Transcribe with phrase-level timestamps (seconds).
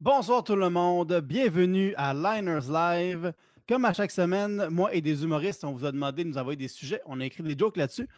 [0.00, 3.34] Bonsoir tout le monde, bienvenue à Liners Live.
[3.68, 6.56] Comme à chaque semaine, moi et des humoristes, on vous a demandé de nous envoyer
[6.56, 8.08] des sujets, on a écrit des jokes là-dessus.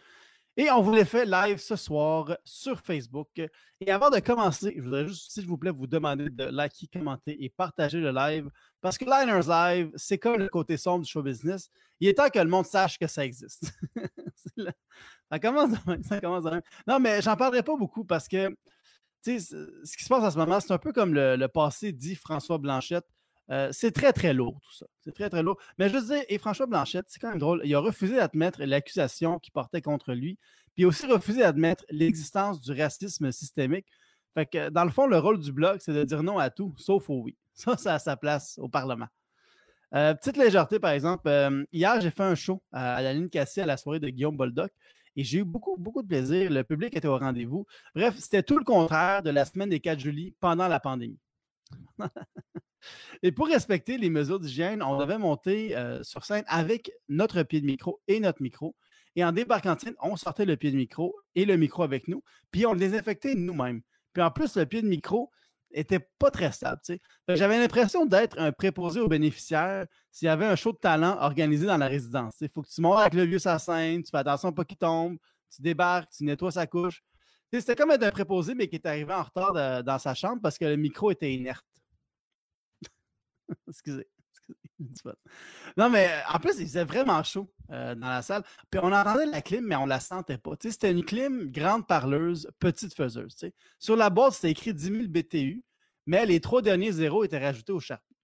[0.57, 3.31] Et on vous les fait live ce soir sur Facebook.
[3.81, 7.43] Et avant de commencer, je voudrais juste, s'il vous plaît, vous demander de liker, commenter
[7.43, 8.49] et partager le live.
[8.81, 11.69] Parce que Liners Live, c'est comme le côté sombre du show business.
[11.99, 13.73] Il est temps que le monde sache que ça existe.
[15.29, 15.71] ça commence
[16.05, 16.45] ça commence
[16.87, 18.55] Non, mais j'en parlerai pas beaucoup parce que
[19.25, 22.59] ce qui se passe en ce moment, c'est un peu comme le, passé dit François
[22.59, 23.07] Blanchette.
[23.51, 24.87] Euh, c'est très, très lourd, tout ça.
[25.01, 25.59] C'est très, très lourd.
[25.79, 27.61] Mais je veux dire, et François Blanchette, c'est quand même drôle.
[27.65, 30.39] Il a refusé d'admettre l'accusation qui portait contre lui.
[30.75, 33.87] Puis il a aussi refusé d'admettre l'existence du racisme systémique.
[34.35, 36.75] Fait que, dans le fond, le rôle du blog, c'est de dire non à tout,
[36.79, 37.37] sauf au oui.
[37.55, 39.09] Ça, ça a sa place au Parlement.
[39.95, 41.29] Euh, petite légèreté, par exemple.
[41.29, 44.37] Euh, hier, j'ai fait un show à, la ligne cassée à la soirée de Guillaume
[44.37, 44.73] Boldoc.
[45.17, 46.51] Et j'ai eu beaucoup, beaucoup de plaisir.
[46.51, 47.67] Le public était au rendez-vous.
[47.95, 51.19] Bref, c'était tout le contraire de la semaine des 4 juillet pendant la pandémie.
[53.23, 57.61] et pour respecter les mesures d'hygiène, on devait monter euh, sur scène avec notre pied
[57.61, 58.75] de micro et notre micro.
[59.15, 62.23] Et en débarquant on sortait le pied de micro et le micro avec nous.
[62.51, 63.83] Puis on le désinfectait nous-mêmes.
[64.13, 65.31] Puis en plus, le pied de micro,
[65.73, 66.81] était pas très stable.
[67.29, 71.67] J'avais l'impression d'être un préposé aux bénéficiaires s'il y avait un show de talent organisé
[71.67, 72.35] dans la résidence.
[72.41, 74.77] Il faut que tu montes avec le vieux sa scène, tu fais attention pas qu'il
[74.77, 75.17] tombe,
[75.55, 77.03] tu débarques, tu nettoies sa couche.
[77.53, 80.57] C'était comme être un préposé, mais qui est arrivé en retard dans sa chambre parce
[80.57, 81.67] que le micro était inerte.
[83.69, 84.09] Excusez.
[85.77, 88.43] Non, mais en plus, il faisait vraiment chaud euh, dans la salle.
[88.71, 90.53] Puis on entendait la clim, mais on la sentait pas.
[90.61, 93.37] C'était une clim grande parleuse, petite faiseuse.
[93.79, 95.65] Sur la boîte, c'était écrit 10 000 BTU,
[96.07, 98.17] mais les trois derniers zéros étaient rajoutés au Sharpie.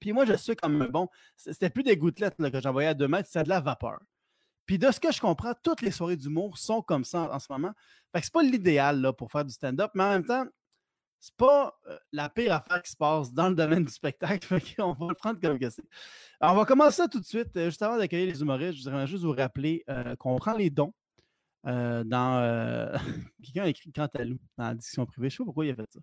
[0.00, 1.08] Puis moi, je suis comme bon.
[1.36, 3.98] C'était plus des gouttelettes que j'envoyais à deux mètres, c'était de la vapeur.
[4.66, 7.46] Puis de ce que je comprends, toutes les soirées d'humour sont comme ça en, ce
[7.50, 7.72] moment.
[8.12, 10.44] Fait que c'est pas l'idéal pour faire du stand-up, mais en même temps,
[11.24, 14.46] c'est pas euh, la pire affaire qui se passe dans le domaine du spectacle.
[14.78, 15.82] on va le prendre comme que c'est.
[16.42, 17.56] on va commencer ça tout de suite.
[17.56, 20.68] Euh, juste avant d'accueillir les humoristes, je voudrais juste vous rappeler euh, qu'on prend les
[20.68, 20.92] dons
[21.64, 22.92] dans.
[23.42, 25.30] Quelqu'un a écrit Cantalou dans la discussion privée.
[25.30, 26.00] Je sais pas pourquoi il a fait ça.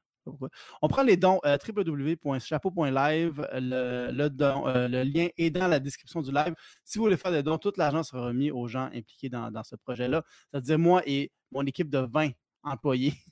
[0.82, 3.48] On prend les dons euh, www.chapeau.live.
[3.54, 6.56] Le, lien est dans la description du live.
[6.84, 9.64] Si vous voulez faire des dons, tout l'argent sera remis aux gens impliqués dans, dans
[9.64, 10.24] ce projet-là.
[10.50, 12.32] C'est-à-dire moi et mon équipe de 20
[12.64, 13.14] employés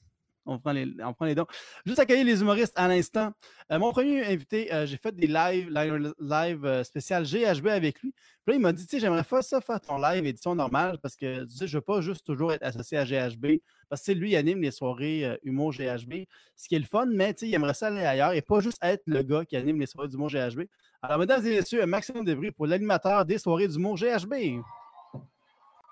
[0.50, 1.46] on prend les, on prend les dons.
[1.86, 3.32] Juste accueillir les humoristes à l'instant.
[3.72, 8.02] Euh, mon premier invité, euh, j'ai fait des live, live, live euh, spécial GHB avec
[8.02, 8.12] lui.
[8.12, 10.98] Puis là, il m'a dit, tu sais, j'aimerais faire ça, faire ton live édition normale,
[11.00, 13.60] parce que tu sais, je veux pas juste toujours être associé à GHB.
[13.90, 17.34] Parce que lui, il anime les soirées humour GHB, ce qui est le fun, mais
[17.34, 19.80] tu sais, il aimerait ça aller ailleurs et pas juste être le gars qui anime
[19.80, 20.62] les soirées d'humour GHB.
[21.02, 24.62] Alors, mesdames et messieurs, Maxime Debris pour l'animateur des soirées d'humour GHB.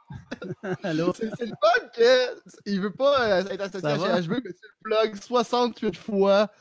[0.84, 1.30] C'est le fun
[2.64, 6.52] qu'il veut pas euh, être associé à GHB, mais tu le plug 68 fois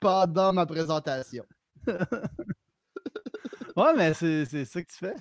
[0.00, 1.44] pendant ma présentation.
[1.86, 1.96] ouais,
[3.96, 5.14] mais c'est ça que tu fais.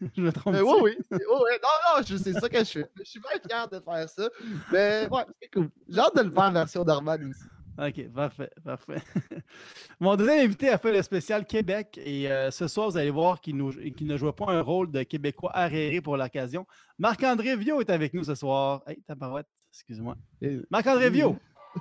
[0.16, 0.54] Je me trompe.
[0.54, 0.96] Mais oui, oui.
[1.10, 1.50] oui, oui.
[1.62, 2.90] Non, non, c'est ça que je fais.
[2.96, 4.28] Je suis bien fier de faire ça.
[4.72, 5.68] Mais ouais, c'est cool.
[5.88, 7.44] J'ai hâte de le faire en version normale aussi.
[7.80, 9.00] OK, parfait, parfait.
[10.00, 13.40] Mon deuxième invité a fait le spécial Québec et euh, ce soir, vous allez voir
[13.40, 16.66] qu'il ne joue pas un rôle de Québécois arriéré pour l'occasion.
[16.98, 18.82] Marc-André Viau est avec nous ce soir.
[18.86, 20.14] Hey, tabarouette, excuse-moi.
[20.70, 21.38] Marc-André Viau!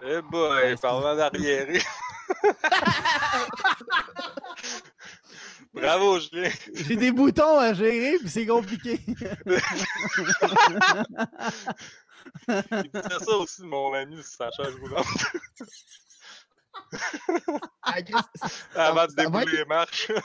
[0.00, 1.80] Eh boy, parlant d'arriéré.
[5.74, 6.50] Bravo, Julien.
[6.72, 9.00] J'ai des boutons à gérer, puis c'est compliqué.
[12.48, 15.06] Il disait ça aussi de mon ami sa chaise roulante.
[18.74, 20.12] Avant de débouler les marches.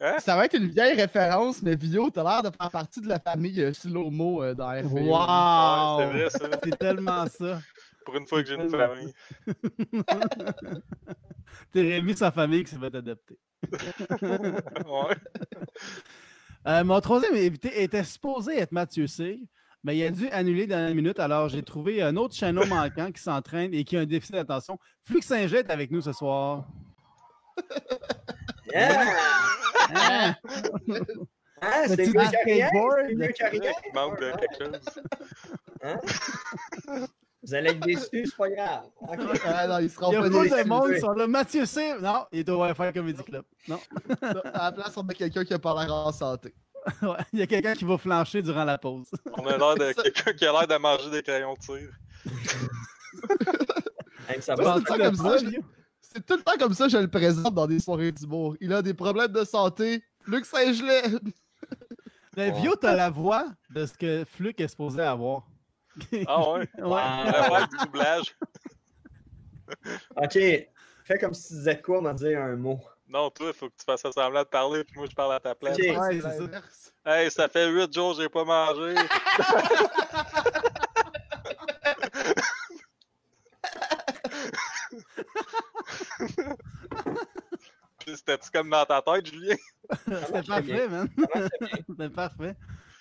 [0.00, 0.18] Hein?
[0.20, 3.18] Ça va être une vieille référence, mais Vio, t'as l'air de faire partie de la
[3.18, 4.96] famille euh, Slow-Mo euh, dans RPO.
[4.96, 5.98] Wow!
[5.98, 6.60] c'est vrai, ça.
[6.62, 7.60] C'est tellement ça.
[8.04, 9.12] Pour une fois que j'ai une famille.
[11.72, 13.38] T'es Rémi, sa famille qui s'est fait adapter.
[13.72, 15.16] ouais.
[16.66, 19.40] Euh, mon troisième invité était supposé être Mathieu C
[19.84, 21.18] mais il a dû annuler dans la minute.
[21.18, 24.78] Alors, j'ai trouvé un autre channel manquant qui s'entraîne et qui a un déficit d'attention.
[25.02, 26.64] Flux Saint-Jet est avec nous ce soir.
[28.72, 29.06] Yeah!
[29.94, 30.34] Ah!
[31.60, 32.70] Ah, c'est mieux carrière?
[32.72, 33.74] C'est mieux carrière?
[33.94, 35.00] manque de quelque chose.
[35.82, 35.98] Hein?
[37.42, 38.84] Vous allez être déçus, c'est pas grave.
[39.44, 41.26] Ah non, il sera il y a pas de monde, ils sont là.
[41.26, 41.94] Mathieu C.
[42.00, 43.44] Non, il est au Wi-Fi Comedy Club.
[43.68, 43.78] Non.
[44.22, 46.54] à la place, on met quelqu'un qui a pas l'air en santé.
[47.32, 49.10] Il y a quelqu'un qui va flancher durant la pause.
[49.36, 51.90] On a l'air de quelqu'un qui a l'air de manger des crayons de tir.
[54.40, 54.54] ça
[56.00, 58.56] C'est tout le temps comme ça je le présente dans des soirées d'humour.
[58.60, 60.02] Il a des problèmes de santé.
[60.26, 61.02] Luc Saint-Gelais.
[62.36, 65.46] Mais Vio, t'as la voix de ce que Fluc est supposé avoir.
[66.26, 66.68] Ah ouais?
[66.78, 67.32] Ouais.
[67.32, 68.36] La voix du doublage.
[70.16, 70.38] Ok,
[71.04, 72.80] fais comme si tu disais quoi, on va dire un mot.
[73.08, 75.40] Non, toi, il faut que tu fasses semblant de parler, puis moi, je parle à
[75.40, 75.78] ta place.
[75.78, 75.98] Ok.
[75.98, 76.62] Ouais, c'est ça.
[77.06, 78.94] Hey, ça fait 8 jours que j'ai pas mangé.
[87.98, 89.56] Puis C'était-tu comme dans ta tête, Julien?
[90.04, 91.08] C'était parfait, man.
[91.88, 92.56] C'était parfait.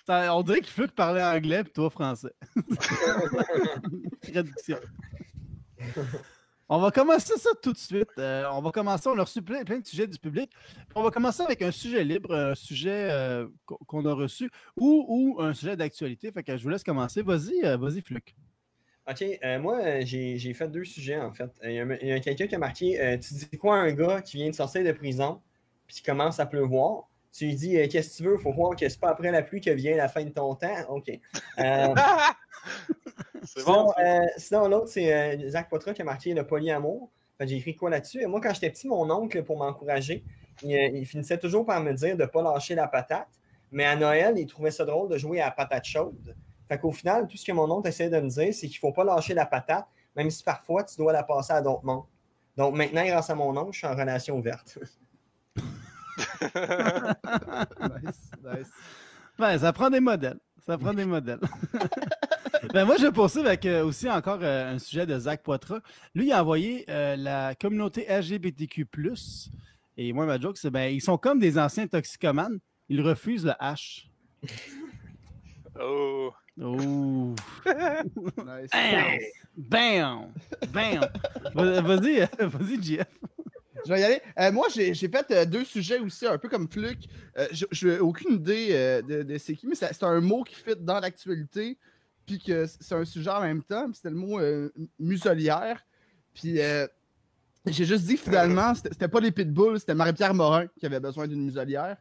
[0.07, 2.33] On dirait qu'il faut que parler anglais puis toi français.
[4.21, 4.79] Traduction.
[6.69, 8.09] On va commencer ça tout de suite.
[8.17, 10.51] Euh, on va commencer, on a reçu plein, plein de sujets du public.
[10.95, 15.41] On va commencer avec un sujet libre, un sujet euh, qu'on- a reçu ou, ou
[15.41, 16.29] un sujet d'actualité.
[16.31, 17.21] Fait que je vous laisse commencer.
[17.21, 18.35] Vas-y, euh, vas-y, Fluc.
[19.09, 21.49] Ok, euh, moi, j'ai j'ai fait deux sujets, en fait.
[21.63, 24.21] Euh, Il y a, quelqu'un qui a marqué euh, Tu dis quoi à un gars
[24.21, 25.41] qui vient de sortir de prison,
[25.87, 28.37] puis qui commence à pleuvoir Tu lui dis euh, Qu'est-ce que tu veux?
[28.37, 30.85] Faut voir que c'est pas après la pluie que vient la fin de ton temps.
[30.89, 31.09] Ok.
[33.43, 37.09] Sinon, euh, sinon, l'autre, c'est euh, Zach Potra qui a marqué le polyamour.
[37.39, 38.21] J'ai écrit quoi là-dessus?
[38.21, 40.23] Et moi, quand j'étais petit, mon oncle, pour m'encourager,
[40.63, 43.27] il, euh, il finissait toujours par me dire de ne pas lâcher la patate.
[43.71, 46.35] Mais à Noël, il trouvait ça drôle de jouer à la patate chaude.
[46.67, 48.79] Fait qu'au final, tout ce que mon oncle essayait de me dire, c'est qu'il ne
[48.79, 49.85] faut pas lâcher la patate,
[50.15, 52.05] même si parfois tu dois la passer à d'autres mondes.
[52.55, 54.79] Donc maintenant, grâce à mon oncle, je suis en relation ouverte.
[57.79, 58.71] Nice, nice.
[59.37, 60.39] Ben, ça prend des modèles.
[60.65, 61.39] Ça prend des modèles.
[62.73, 65.79] ben, moi, je vais poursuivre avec euh, aussi encore euh, un sujet de Zach Poitras.
[66.15, 68.87] Lui, il a envoyé euh, la communauté LGBTQ.
[69.97, 72.59] Et moi, ma joke, c'est ben, ils sont comme des anciens toxicomanes.
[72.89, 74.07] Ils refusent le H.
[75.79, 76.31] Oh.
[76.59, 77.35] Oh.
[77.65, 78.71] Nice.
[78.73, 79.19] Bam!
[79.55, 80.31] Bam!
[80.73, 81.07] Bam!
[81.53, 83.05] Va- Vas-y, vas-y, JF.
[83.85, 84.21] Je vais y aller.
[84.39, 87.07] Euh, moi, j'ai fait euh, deux sujets aussi, un peu comme Fluke.
[87.37, 90.43] Euh, je n'ai aucune idée euh, de, de c'est qui, mais c'est c'est un mot
[90.43, 91.77] qui fit dans l'actualité,
[92.27, 93.89] puis que c'est un sujet en même temps.
[93.93, 95.83] C'était le mot euh, muselière.
[96.33, 96.85] Puis euh,
[97.65, 101.43] j'ai juste dit finalement, c'était pas les pitbulls, c'était Marie-Pierre Morin qui avait besoin d'une
[101.43, 101.97] muselière.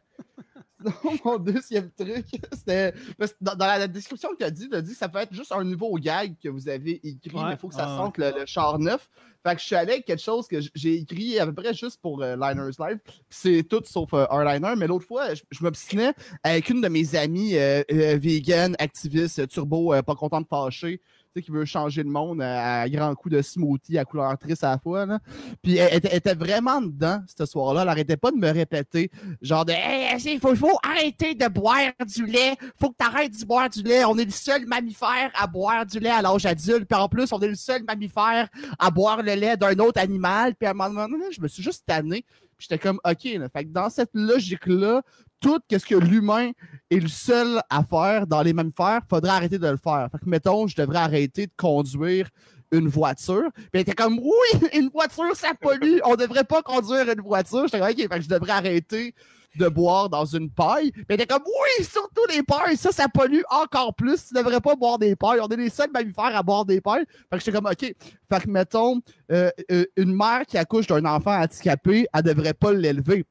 [0.79, 2.93] Sinon, mon deuxième truc, c'était.
[3.41, 5.33] Dans, dans la description que tu as dit, tu as dit que ça peut être
[5.33, 7.43] juste un nouveau gag que vous avez écrit, Ouais.
[7.45, 9.09] mais il faut que ça sente le, le char neuf.
[9.45, 12.01] Fait que je suis allé avec quelque chose que j'ai écrit à peu près juste
[12.01, 12.99] pour euh, Liners Live.
[13.29, 14.73] C'est tout sauf euh, un liner.
[14.77, 16.13] Mais l'autre fois, je, je m'obstinais
[16.43, 21.01] avec une de mes amies euh, euh, vegan, activiste, turbo, pas content de fâcher,
[21.41, 24.71] qui veut changer le monde euh, à, grands coups de smoothie à couleur triste à
[24.71, 25.05] la fois.
[25.05, 25.19] Là.
[25.61, 27.81] Puis elle, était- vraiment dedans ce soir-là.
[27.81, 29.09] Elle arrêtait pas de me répéter,
[29.41, 32.55] genre de Hey, il faut, faut arrêter de boire du lait.
[32.79, 34.05] Faut que tu arrêtes de boire du lait.
[34.05, 36.85] On est le seul mammifère à boire du lait à l'âge adulte.
[36.89, 40.55] Puis en plus, on est le seul mammifère à boire le lait d'un autre animal.
[40.55, 42.23] Puis à un moment donné, je me suis juste tanné.
[42.57, 43.21] Puis j'étais comme, OK.
[43.21, 45.03] Fait que dans cette logique-là,
[45.39, 46.51] tout ce que l'humain
[46.89, 50.07] est le seul à faire dans les mammifères, faudrait arrêter de le faire.
[50.11, 52.29] Fait que, mettons, je devrais arrêter de conduire
[52.71, 53.49] une voiture.
[53.53, 55.99] Puis elle était comme, oui, une voiture, ça pollue.
[56.05, 57.63] On devrait pas conduire une voiture.
[57.65, 59.13] J'étais comme, OK, fait que je devrais arrêter
[59.57, 60.91] de boire dans une paille.
[60.91, 64.27] Puis elle était comme, oui, surtout les pailles, ça, ça pollue encore plus.
[64.27, 65.39] Tu devrais pas boire des pailles.
[65.41, 67.05] On est les seuls mammifères à boire des pailles.
[67.29, 67.79] Fait que j'étais comme, OK.
[67.79, 68.99] Fait que, mettons,
[69.31, 73.25] euh, euh, une mère qui accouche d'un enfant handicapé, elle devrait pas l'élever.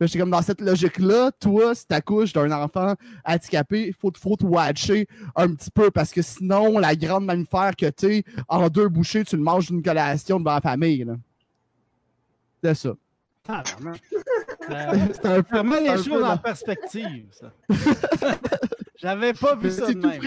[0.00, 2.94] J'étais comme dans cette logique-là, toi, si t'accouches d'un enfant
[3.24, 5.06] handicapé, il faut, faut te watcher
[5.36, 9.36] un petit peu parce que sinon, la grande mammifère que t'es, en deux bouchées, tu
[9.36, 11.06] le manges d'une collation devant la famille.
[12.64, 12.90] C'est ça.
[13.48, 13.96] Ah, vraiment.
[15.12, 17.52] C'était un peu Vraiment les choses dans- en perspective, ça.
[18.96, 20.20] J'avais pas vu ça c'est de tout même.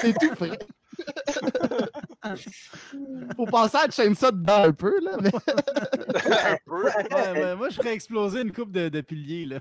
[0.00, 0.58] C'est tout vrai.
[3.36, 5.16] Faut penser à chaîne ça dedans un peu, là.
[5.20, 6.84] mais- Un peu.
[6.84, 9.60] Ouais, ouais, moi, je ferais exploser une coupe de, de piliers, là.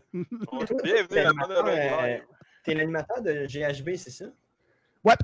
[0.84, 2.18] Bienvenue à Monorail euh,
[2.64, 4.26] t'es l'animateur de GHB, c'est ça?
[5.04, 5.16] Ouais.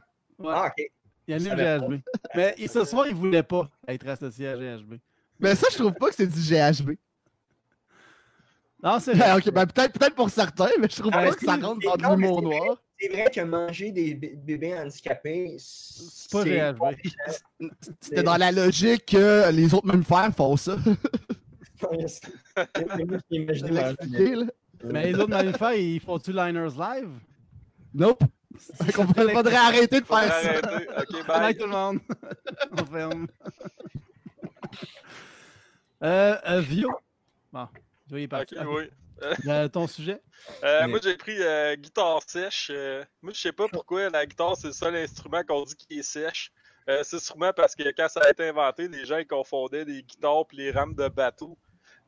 [0.46, 0.86] Ah, ok.
[1.28, 1.94] Il y a Je une savais GHB.
[2.36, 4.96] Mais et ce soir, il voulait pas être associé à GHB.
[5.40, 6.92] Mais ça, je trouve pas que c'est du GHB.
[8.82, 9.28] Non, c'est vrai.
[9.28, 11.98] Ben, ok, ben, peut-être peut pour certains, mais je trouve Ah, pas que ça rentre
[11.98, 12.82] dans l'humour noir.
[13.02, 16.84] C'est vrai que manger des bé- bébés handicapés, C'est pas GHB.
[18.02, 20.78] C'était dans la logique que les autres mammifères font ça.
[21.82, 22.20] Je.
[24.84, 27.10] Mais les autres mammifères, ils font-tu Liners Live?
[27.94, 28.24] Nope.
[28.84, 30.38] Fait qu'on faudrait faudrait arrêter de faire ça.
[30.38, 30.88] arrêter.
[30.98, 31.58] Ok, Bye bye.
[31.58, 32.00] tout le monde.
[32.72, 33.28] On ferme.
[36.04, 36.90] euh, euh, Vio?
[37.52, 37.68] Bon,
[38.08, 38.56] Vio il est Ok, parti.
[38.68, 38.84] oui.
[39.48, 40.22] Euh, ton sujet?
[40.64, 42.70] Euh, Mais- Moi, j'ai pris euh, guitare sèche.
[42.74, 46.00] Euh, moi, je sais pas pourquoi la guitare, c'est le seul instrument qu'on dit qui
[46.00, 46.52] est sèche.
[47.04, 50.46] C'est sûrement parce que quand ça a été inventé, les gens ils confondaient les guitares
[50.54, 51.56] et les rames de bateau.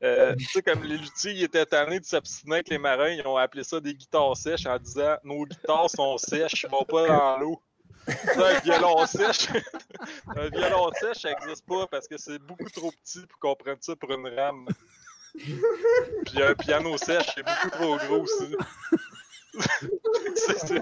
[0.02, 3.38] Tu sais, comme les luthiers ils étaient tannés de s'obstiner avec les marins, ils ont
[3.38, 7.38] appelé ça des guitares sèches en disant nos guitares sont sèches, ils vont pas dans
[7.38, 7.62] l'eau.
[8.08, 9.50] un violon sèche.
[10.36, 13.78] un violon sèche, ça n'existe pas parce que c'est beaucoup trop petit pour qu'on prenne
[13.82, 14.66] ça pour une rame.
[15.36, 18.56] Puis un piano sèche, c'est beaucoup trop gros aussi.
[20.36, 20.76] c'est ça.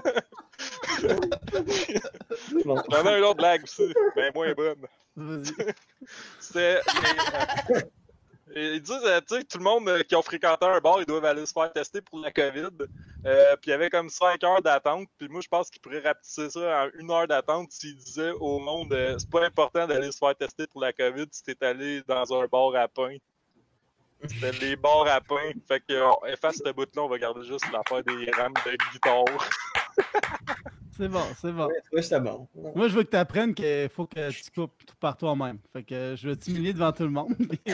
[2.64, 2.82] Bon.
[2.90, 4.86] J'en ai une autre blague aussi, mais moins bonne.
[6.38, 6.80] C'était.
[7.70, 7.80] euh,
[8.54, 11.06] Ils disent, euh, tu sais, tout le monde euh, qui ont fréquenté un bar, ils
[11.06, 12.68] doivent aller se faire tester pour la COVID.
[13.26, 15.08] Euh, puis il y avait comme 5 heures d'attente.
[15.18, 18.58] Puis moi, je pense qu'ils pourraient rapetisser ça en une heure d'attente s'ils disaient au
[18.58, 22.02] monde, euh, c'est pas important d'aller se faire tester pour la COVID si t'es allé
[22.06, 23.16] dans un bar à pain.
[24.28, 25.50] C'était les bars à pain.
[25.66, 29.24] Fait que, on efface ce bout-là, on va garder juste l'affaire des rames de guitare.
[30.96, 31.66] C'est bon, c'est bon.
[32.74, 35.56] Moi, je veux que tu apprennes qu'il faut que tu coupes tout par toi-même.
[35.72, 37.34] Fait que je vais t'humilier devant tout le monde.
[37.64, 37.72] tu,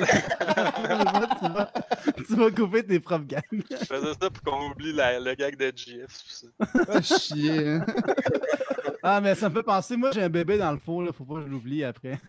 [1.49, 1.73] vas,
[2.25, 3.43] tu vas couper tes propres gangs.
[3.69, 6.45] Je faisais ça pour qu'on oublie la- le gag de GF.
[6.89, 7.79] Ah, chier.
[9.09, 11.25] Ah, mais ça me fait penser, moi j'ai un bébé dans le four, là, faut
[11.25, 12.19] pas que je l'oublie après.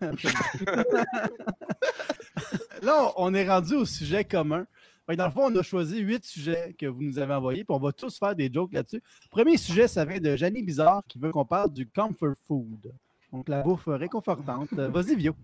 [2.82, 4.64] là, on est rendu au sujet commun.
[5.08, 7.80] Dans le fond, on a choisi huit sujets que vous nous avez envoyés, puis on
[7.80, 9.02] va tous faire des jokes là-dessus.
[9.28, 12.92] Premier sujet, ça vient de Janie Bizarre qui veut qu'on parle du comfort food.
[13.32, 14.68] Donc la bouffe réconfortante.
[14.78, 15.34] Euh, Vas-y, Vio.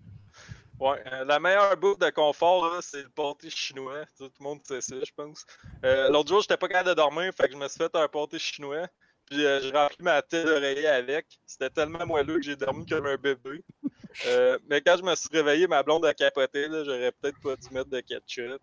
[0.79, 4.05] Ouais, euh, la meilleure bouffe de confort, c'est le pâté chinois.
[4.17, 5.45] Tout le monde sait ça, je pense.
[5.83, 8.07] Euh, L'autre jour, j'étais pas capable de dormir, fait que je me suis fait un
[8.07, 8.87] pâté chinois.
[9.25, 11.25] Puis euh, j'ai rempli ma tête d'oreiller avec.
[11.45, 13.63] C'était tellement moelleux que j'ai dormi comme un bébé.
[14.27, 16.69] Euh, mais quand je me suis réveillé, ma blonde a capoté.
[16.69, 18.61] là, J'aurais peut-être pas dû mettre de ketchup.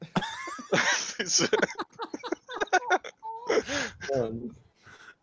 [0.94, 1.46] c'est ça.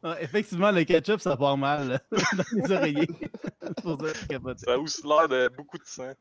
[0.03, 3.07] Ah, effectivement, le ketchup, ça part mal là, dans les oreillers.
[3.81, 4.57] Pour ça je.
[4.57, 6.13] Ça a aussi l'air de beaucoup de sang.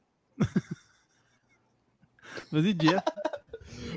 [2.50, 3.02] Vas-y, Jeff.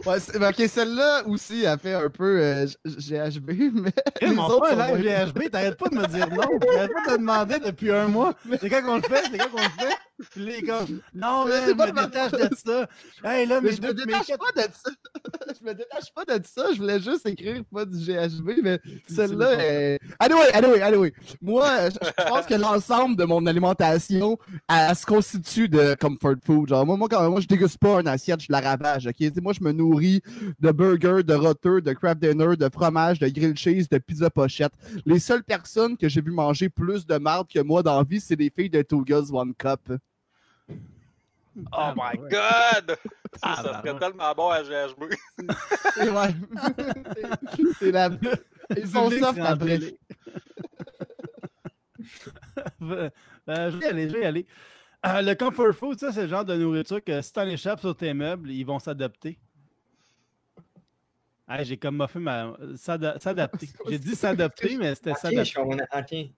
[0.06, 3.92] Ouais, ok, celle-là aussi a fait un peu euh, GHB, mais.
[4.22, 6.60] Hey, les mon autres GHB, t'arrêtes pas de me dire non.
[6.60, 8.34] T'arrêtes pas de me demander depuis un mois.
[8.60, 9.96] C'est quand qu'on le fait, c'est quand qu'on le fait?
[10.38, 12.88] Est comme, non, Mais je me détache de ça.
[13.24, 14.92] Hey, là, Mais je me détache pas de ça.
[15.60, 16.74] je me détache pas de ça.
[16.74, 20.00] Je voulais juste écrire pas du GHB, mais celle-là est.
[20.20, 21.14] Anyway, anyway, anyway.
[21.42, 26.70] Moi, je, pense que l'ensemble de mon alimentation, elle, se constitue de comfort food.
[26.70, 29.08] Genre, moi, moi, quand moi, je déguste pas une assiette, je la ravage.
[29.08, 30.22] Ok, moi, je me nourris
[30.60, 34.74] de burgers, de roteux, de craft dinner, de fromage, de grilled cheese, de pizza pochette.
[35.06, 38.20] Les seules personnes que j'ai vu manger plus de marde que moi dans la vie,
[38.20, 39.94] c'est des filles de Two Girls One Cup.
[41.72, 42.30] Oh Ah, my ouais.
[42.30, 42.98] god!
[43.36, 44.00] Ça, Ah, ça bah serait ouais.
[44.00, 45.04] tellement bon à GHB.
[45.94, 46.36] C'est vrai.
[47.80, 48.10] C'est- la.
[48.76, 49.80] Ils sont soft après.
[52.82, 53.10] Euh,
[53.72, 54.46] je vais y aller, je vais y aller.
[55.06, 57.96] Euh, le comfort food, ça, c'est le genre de nourriture que si t'en échappes sur
[57.96, 59.40] tes meubles, ils vont s'adapter.
[61.48, 62.54] Ah, j'ai comme moffé ma.
[62.76, 63.70] s'ada- S'adapter.
[63.88, 66.34] J'ai dit s'adapter, mais c'était Ok, je s'adapter.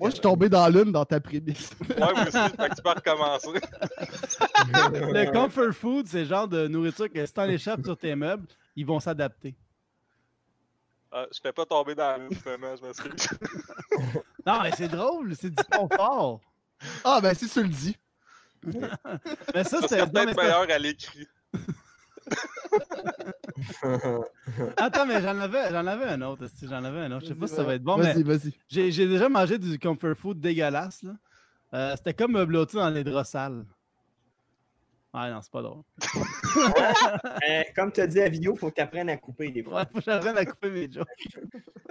[0.00, 1.70] Moi, je suis tombé dans l'une dans ta prémisse.
[1.88, 3.48] Ouais, moi aussi, fait que tu peux recommencer.
[5.12, 8.46] Le comfort food, c'est le genre de nourriture que si t'en échappes sur tes meubles,
[8.74, 9.54] ils vont s'adapter.
[11.12, 13.28] Ah, je t'ai pas tombé dans l'une, finalement, je m'excuse.
[14.46, 16.40] Non, mais c'est drôle, c'est du confort.
[17.02, 17.96] Ah, ben, si tu le dis.
[19.54, 21.26] Mais ça, mais peut-être c'est- meilleur à l'écrit.
[24.76, 26.46] Attends, mais j'en avais, j'en avais un autre.
[26.62, 27.22] J'en avais un autre.
[27.22, 28.52] Je sais pas si ça va être bon, mais Vas-y, vas-y.
[28.68, 31.02] j'ai j'ai déjà mangé du comfort food dégueulasse.
[31.02, 31.12] là.
[31.74, 33.64] Euh, c'était comme me blotter dans les draps sales.
[35.14, 35.82] Ouais, non, c'est pas drôle.
[37.48, 39.62] Euh, comme tu as dit à vidéo, il faut que tu apprennes à couper des
[39.62, 39.80] fois.
[39.80, 41.06] Ouais, faut que j'apprenne à couper mes jokes.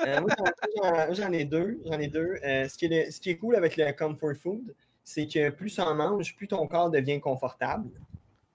[0.05, 1.79] Euh, moi, j'en- j'en ai deux.
[1.85, 2.35] J'en ai deux.
[2.43, 4.73] Euh, ce, qui est le- ce qui est cool avec le comfort food,
[5.03, 7.89] c'est que plus tu en manges, plus ton corps devient confortable.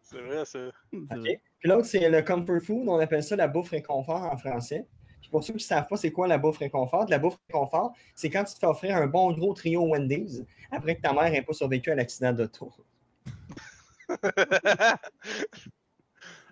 [0.02, 0.58] C'est vrai, ça.
[0.92, 1.16] C'est OK?
[1.18, 1.40] vrai.
[1.60, 2.88] Puis l'autre, c'est le comfort food.
[2.88, 4.86] On appelle ça la bouffe réconfort en français.
[5.20, 7.92] Puis pour ceux qui ne savent pas c'est quoi la bouffe réconfort, la bouffe réconfort,
[8.14, 11.30] c'est quand tu te fais offrir un bon gros trio Wendy's après que ta mère
[11.30, 12.72] n'ait pas survécu à l'accident d'auto.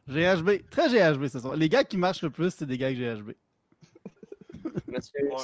[0.08, 1.56] GHB, très GHB ce soir.
[1.56, 3.32] Les gars qui marchent le plus, c'est des gars avec GHB.
[4.86, 5.36] Monsieur, Ouais.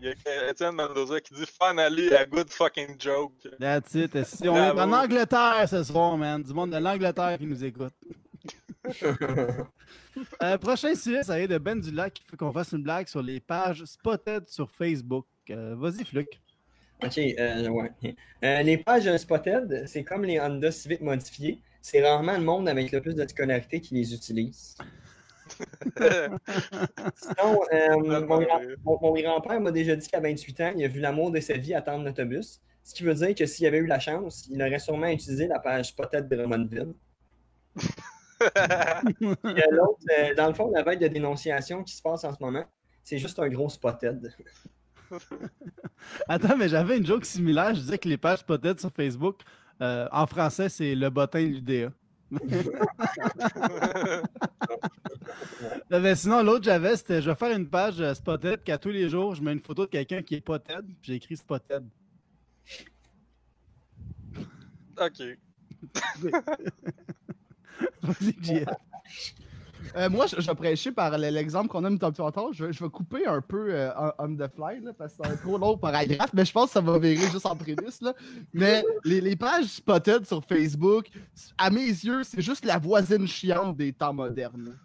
[0.00, 3.32] Il y a Étienne Mendoza qui dit Finally, a good fucking joke.
[3.58, 4.14] That's it.
[4.14, 4.48] esti.
[4.48, 6.40] On est en Angleterre ce soir, man.
[6.40, 7.92] Du monde de l'Angleterre qui nous écoute.
[10.42, 13.22] Euh, prochain sujet, ça vient de Ben Dulac qui fait qu'on fasse une blague sur
[13.22, 15.26] les pages spotted sur Facebook.
[15.50, 16.40] Euh, Vas-y, Fluc.
[17.04, 17.92] OK, euh, ouais.
[18.44, 21.60] Euh, les pages Spotted, c'est comme les Honda Civic modifiés.
[21.80, 24.76] C'est rarement le monde avec le plus de scolarité qui les utilise.
[25.96, 28.40] Sinon, euh, mon,
[28.84, 31.56] mon- mon grand-père m'a déjà dit qu'à 28 ans, il a vu l'amour de sa
[31.56, 32.60] vie attendre l'autobus.
[32.82, 35.60] Ce qui veut dire que s'il avait eu la chance, il aurait sûrement utilisé la
[35.60, 36.94] page Spotted de Drummondville.
[39.22, 42.38] Euh, L'autre, euh, dans le fond, la veille de dénonciation qui se passe en ce
[42.40, 42.64] moment,
[43.02, 44.32] c'est juste un gros Spotted.
[46.28, 47.74] Attends, mais j'avais une joke similaire.
[47.74, 49.40] Je disais que les pages Spotted sur Facebook,
[49.80, 51.90] euh, en français, c'est le bottin l'UDA.
[55.90, 59.08] mais sinon, l'autre j'avais, c'était je vais faire une page euh, Spotted qu'à tous les
[59.08, 61.84] jours, je mets une photo de quelqu'un qui est Poted, puis j'ai écrit Spotted.
[65.00, 65.22] ok.
[68.02, 68.68] Vas-y, JF.
[69.96, 72.52] Euh, moi, je, prêcher par l'exemple qu'on a mis tantôt.
[72.52, 75.32] Je, vais- je vais couper un peu euh, on, the fly, là, parce que c'est
[75.32, 78.02] un trop long paragraphe, mais je pense que ça va virer juste en prémisse.
[78.02, 78.12] Là.
[78.52, 81.06] Mais les, les pages spotted sur Facebook,
[81.56, 84.76] à mes yeux, c'est juste la voisine chiante des temps modernes.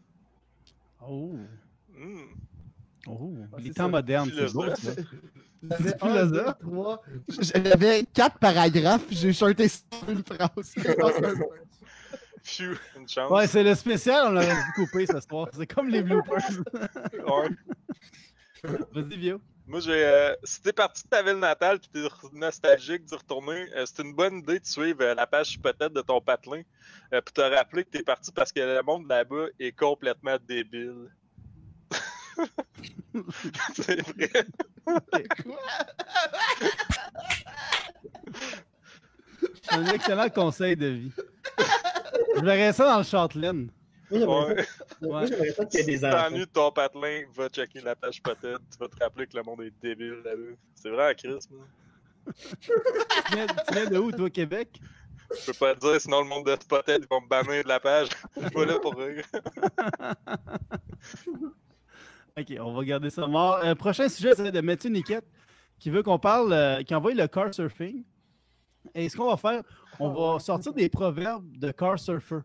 [1.06, 1.36] Oh,
[1.96, 2.24] Hmm.
[3.08, 3.34] oh.
[3.52, 3.90] Ah, les temps ça.
[3.90, 4.64] modernes, c'est beau.
[4.76, 4.92] Ça.
[7.40, 10.76] J'avais quatre paragraphes, j'ai shorté sur une phrase.
[12.44, 13.32] Phew, une chance.
[13.32, 15.48] Ouais, c'est le spécial, on l'aurait dû couper ce soir.
[15.54, 16.42] C'est comme les bloopers.
[17.14, 17.50] Ouais.
[18.92, 19.42] Vas-y, Vio.
[19.66, 20.06] Moi, j'ai.
[20.06, 24.04] euh, si t'es parti de ta ville natale pis t'es nostalgique d'y retourner, euh, c'est
[24.04, 26.64] une bonne idée de suivre euh, la page peut-être de ton patelin
[27.10, 31.10] pour te rappeler que t'es parti parce que le monde là-bas est complètement débile.
[33.76, 34.48] c'est vrai.
[39.62, 41.12] C'est un excellent conseil de vie.
[42.36, 43.70] Je verrais ça dans le Châtelaine.
[44.12, 44.64] Moi, j'aimerais Ouais.
[44.64, 47.82] ça- moi, j'aimerais ça qu'il y ait des Si t'ennuies de ton patelin, va checker
[47.82, 48.62] la page peut-être.
[48.72, 50.56] Tu vas te rappeler que le monde est débile là-bas.
[50.76, 51.66] C'est vrai à Chris, moi.
[52.62, 52.72] Tu
[53.34, 54.80] viens, tu viens de où, toi, Québec?
[55.40, 57.68] Je peux pas te dire, sinon le monde de Spotted, ils vont me bannir de
[57.68, 58.10] la page.
[58.36, 59.26] Je suis pas là pour rire.
[62.36, 63.60] Ok, on va garder ça mort.
[63.64, 65.26] Euh, prochain sujet, c'est de Mathieu Niquette
[65.80, 68.04] qui veut qu'on parle, euh, qui envoie le car surfing.
[68.96, 69.62] Et ce qu'on va faire,
[70.00, 72.40] on va sortir des proverbes de car surfer.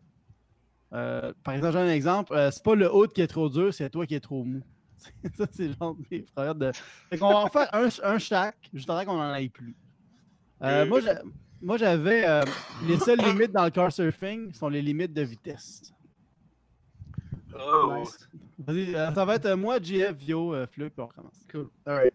[0.93, 2.33] Euh, par exemple, j'ai un exemple.
[2.35, 4.63] euh, c'est pas le haut qui est trop dur, c'est toi qui es trop mou.
[5.37, 6.73] ça, c'est genre des proverbes de.
[7.11, 9.77] Fait qu'on va en faire un, un chaque, juste avant qu'on en ait plus.
[10.63, 11.23] Euh, Euh, moi, j'a-
[11.61, 12.27] moi, j'avais.
[12.27, 12.43] euh,
[12.87, 15.93] les seules limites dans le car surfing sont les limites de vitesse.
[17.55, 17.95] Oh.
[17.99, 18.29] Nice.
[18.59, 21.45] Vas-y, ça va être moi, JF, Vio, euh, Fleu, puis on recommence.
[21.51, 21.69] Cool.
[21.87, 22.15] Alright.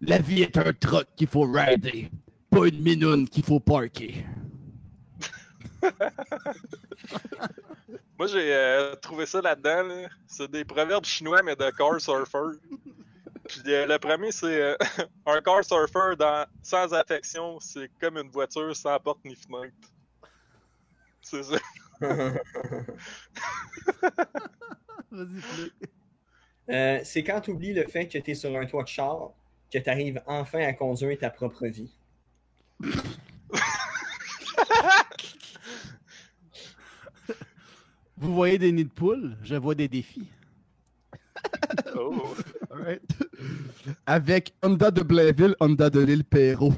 [0.00, 2.10] La vie est un truck qu'il faut rider,
[2.56, 4.24] pas une minoune qu'il faut parker.
[8.18, 9.82] Moi, j'ai euh, trouvé ça là-dedans.
[9.82, 10.08] là.
[10.26, 12.58] C'est des proverbes chinois, mais de car surfer.
[13.46, 14.74] Puis euh, le premier, c'est euh,
[15.26, 19.74] un car surfer dans, sans affection, c'est comme une voiture sans porte ni fenêtre.
[21.20, 21.58] C'est ça.
[25.10, 25.42] Vas-y.
[26.70, 29.32] Euh, c'est quand tu oublies le fait que tu es sur un toit de char
[29.70, 31.92] que tu arrives enfin à conduire ta propre vie.
[38.16, 40.28] Vous voyez des nids de poules, je vois des défis.
[41.98, 42.34] Oh.
[42.70, 43.02] Alright.
[44.06, 46.74] Avec Honda de Blainville, Honda de l'île Perrault.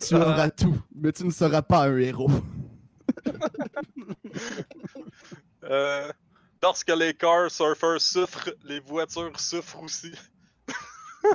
[0.00, 0.18] Tu Ah.
[0.20, 2.30] auras tout, mais tu ne seras pas un héros.
[5.64, 6.12] Euh,
[6.62, 10.12] lorsque les car surfers souffrent, les voitures souffrent aussi.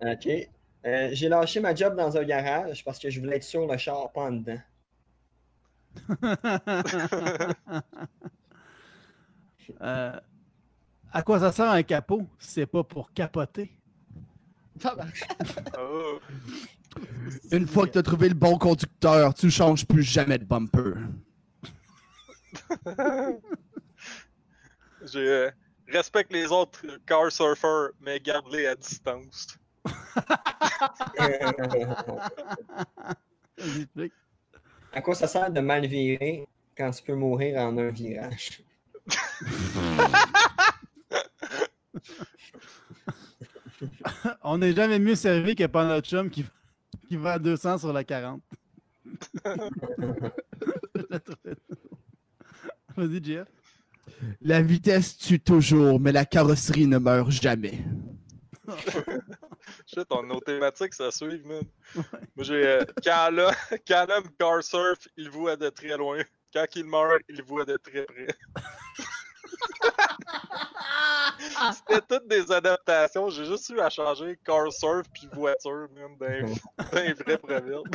[0.00, 0.28] OK.
[0.86, 3.76] Euh, j'ai lâché ma job dans un garage parce que je voulais être sur le
[3.76, 4.60] char, pas en dedans.
[9.82, 10.18] Euh,
[11.12, 13.70] à quoi ça sert un capot si c'est pas pour capoter?
[15.78, 16.18] Oh.
[17.52, 20.94] Une fois que tu as trouvé le bon conducteur, tu changes plus jamais de bumper.
[25.04, 25.50] J'ai euh,
[25.88, 29.57] respecte les autres car surfers, mais garde-les à distance.
[34.92, 38.62] À quoi ça sert de mal virer quand tu peux mourir en un virage?
[44.42, 46.44] On n'est jamais mieux servi que par notre chum qui,
[47.08, 48.42] qui va à 200 sur la 40.
[49.44, 49.50] Je
[51.10, 51.54] l'ai trouvé.
[52.96, 53.46] Vas-y, Jeff.
[54.40, 57.84] La vitesse tue toujours, mais la carrosserie ne meurt jamais.
[59.86, 61.62] Shit, on nos thématiques, ça suit, man.
[61.94, 62.66] Moi, j'ai.
[62.66, 66.22] euh, quand l'homme car surf, il voit de très loin.
[66.52, 68.26] Quand il meurt, il voit de très près.
[71.72, 73.28] C'était toutes des adaptations.
[73.30, 77.88] J'ai juste eu à changer car surf puis voiture, man, d'un vrai proverbe.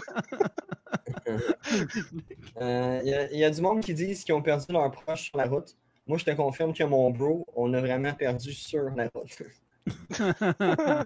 [2.61, 5.37] Euh, Il y, a- a du monde qui disent qu'ils ont perdu leur proche sur
[5.37, 5.75] la route.
[6.05, 9.41] Moi, je te confirme que mon bro, on l'a vraiment perdu sur la route.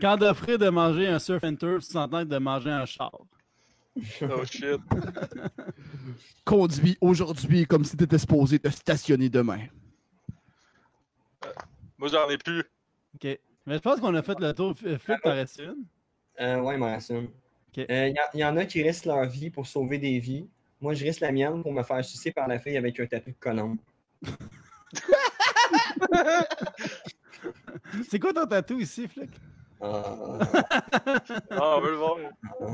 [0.00, 3.12] Quand d'offrir de manger un surf and turf, tu s'entends de manger un char.
[4.22, 4.80] Oh shit.
[6.44, 9.66] Conduis aujourd'hui comme si tu étais supposé te stationner demain.
[11.98, 12.62] Moi, j'en ai plus.
[13.16, 13.24] Ok.
[13.66, 14.76] Mais je pense qu'on a fait le tour.
[14.76, 15.84] Flip, t'en restes une?
[16.40, 17.24] Euh, ouais, il m'en reste une.
[17.24, 17.78] Ok.
[17.90, 20.48] Euh, Il y, y en a qui risquent leur vie pour sauver des vies.
[20.80, 23.30] Moi, je risque la mienne pour me faire sucer par la fille avec un tatou
[23.30, 23.78] de colombe.
[28.10, 29.30] C'est quoi ton tatou ici, Flick?
[29.80, 30.38] Ah,
[31.50, 32.16] Ah, on veut le voir.
[32.60, 32.66] ah,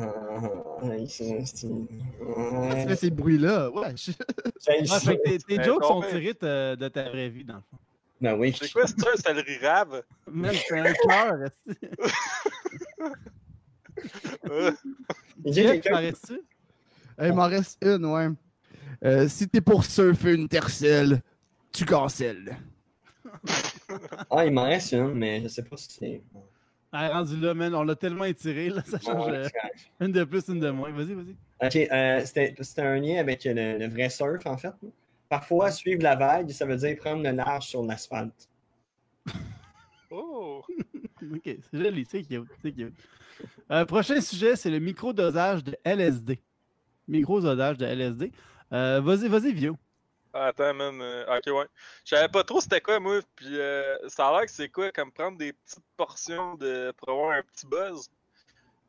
[0.83, 3.71] ah, c'est- c'est- Tu fais ces bruits-là.
[3.71, 3.95] Ouais.
[3.97, 7.61] fait que tes, tes Ben, jokes sont tirés de, de ta vraie vie, dans le
[7.61, 7.77] fond.
[8.21, 8.57] Ben oui.
[8.59, 10.03] C'est quoi, c'est un céleri rave?
[10.33, 11.39] Même c'est un cœur.
[15.45, 16.41] Jeff, t'en restes-tu?
[17.23, 18.29] Il m'en reste une, ouais.
[19.05, 21.21] Euh, si t'es pour surfer une tercelle,
[21.73, 22.57] tu cancelles.
[24.31, 26.23] Ah, il m'en reste une, mais je sais pas si c'est.
[26.93, 29.49] Ah, rendu là, man, on l'a tellement étiré, là, ça change Ouais, euh,
[30.01, 30.93] une de plus, une de moins.
[30.93, 31.37] Vas-y, vas-y.
[31.67, 34.73] Ok, euh, c'était c'était un lien avec le, le vrai surf, en fait.
[35.29, 38.49] Parfois, suivre la vague, ça veut dire prendre le large sur l'asphalte.
[40.11, 40.63] Oh!
[41.23, 42.95] Ok, c'est joli, c'est cute, c'est cute.
[43.71, 46.39] Euh, prochain sujet, c'est le microdosage de LSD.
[47.09, 48.31] Microdosage de LSD.
[48.73, 49.79] Euh, vas-y, vas-y, Vio.
[50.35, 51.01] Attends, man.
[51.01, 51.67] euh, ok, ouais.
[52.05, 53.21] Je savais pas trop c'était quoi, moi.
[53.37, 57.11] Puis euh, ça a l'air que c'est quoi, comme prendre des petites portions de, pour
[57.11, 58.09] avoir un petit buzz.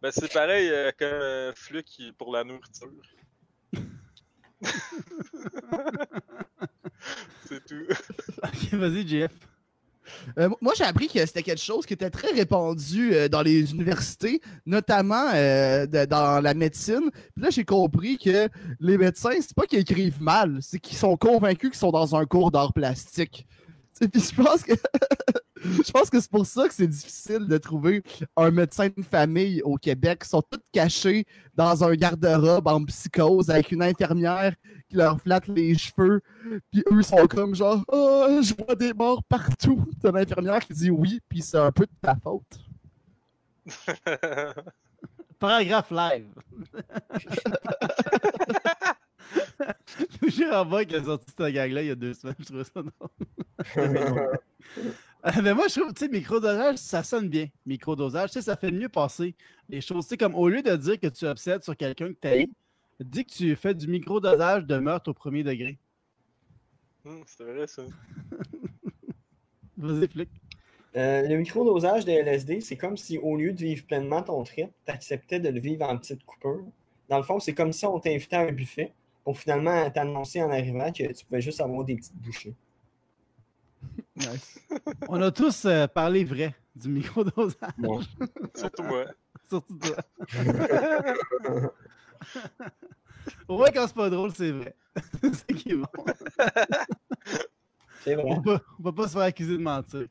[0.01, 1.53] Ben, c'est pareil euh, comme euh,
[1.85, 2.91] qui- pour la nourriture.
[7.47, 7.85] c'est tout.
[8.43, 9.31] Ok, vas-y, Jeff.
[10.37, 13.71] Euh, moi, j'ai appris que c'était quelque chose qui était très répandu euh, dans les
[13.71, 17.09] universités, notamment euh, dans la médecine.
[17.33, 21.17] Puis là, j'ai compris que les médecins, c'est pas qu'ils écrivent mal, c'est qu'ils sont
[21.17, 23.45] convaincus qu'ils sont dans un cours d'art plastique.
[23.97, 24.73] Sais, Puis je pense que
[25.63, 28.03] je pense que c'est pour ça que c'est difficile de trouver
[28.35, 30.21] un médecin de famille au Québec.
[30.25, 34.53] Ils sont tous cachés dans un garde-robe en psychose avec une infirmière
[34.89, 36.21] qui leur flatte les cheveux.
[36.71, 39.85] Puis eux sont comme genre Oh, je vois des morts partout.
[40.01, 42.43] T'as l'infirmière qui dit oui, puis c'est un peu de ta faute.
[45.39, 46.33] Paragraphe live.
[50.27, 52.81] Gérard Boy qui a sorti cette gag-là il y a deux semaines, je trouve ça
[52.81, 54.29] drôle.
[55.25, 57.47] Euh, Mais moi, je trouve, tu sais, microdosage, ça sonne bien.
[57.65, 59.35] Microdosage, tu sais, ça fait mieux passer
[59.69, 60.05] les choses.
[60.05, 62.45] Tu sais, comme au lieu de dire que tu obsèdes sur quelqu'un que tu as
[62.99, 65.79] dis que tu fais du microdosage de meurtre au premier degré.
[67.05, 67.81] Hum, c'est vrai, ça.
[69.77, 70.29] Vas-y, Flick.
[70.95, 74.69] Euh, le microdosage de LSD, c'est comme si au lieu de vivre pleinement ton trip,
[74.85, 76.63] tu acceptais de le vivre en petites coupures.
[77.09, 78.93] Dans le fond, c'est comme si on t'invitait à un buffet
[79.25, 82.55] pour finalement t'annoncer en arrivant que tu pouvais juste avoir des petites bouchées.
[84.15, 84.59] Nice.
[85.09, 88.01] On a tous euh, parlé vrai du microdosage, Bon.
[88.55, 89.05] Surtout moi.
[89.49, 89.97] surtout toi.
[93.47, 94.75] Au moins, quand c'est pas drôle, c'est vrai.
[95.21, 95.87] c'est qui est bon.
[98.03, 98.23] C'est vrai.
[98.25, 100.07] On peut, on peut pas se faire accuser de mentir.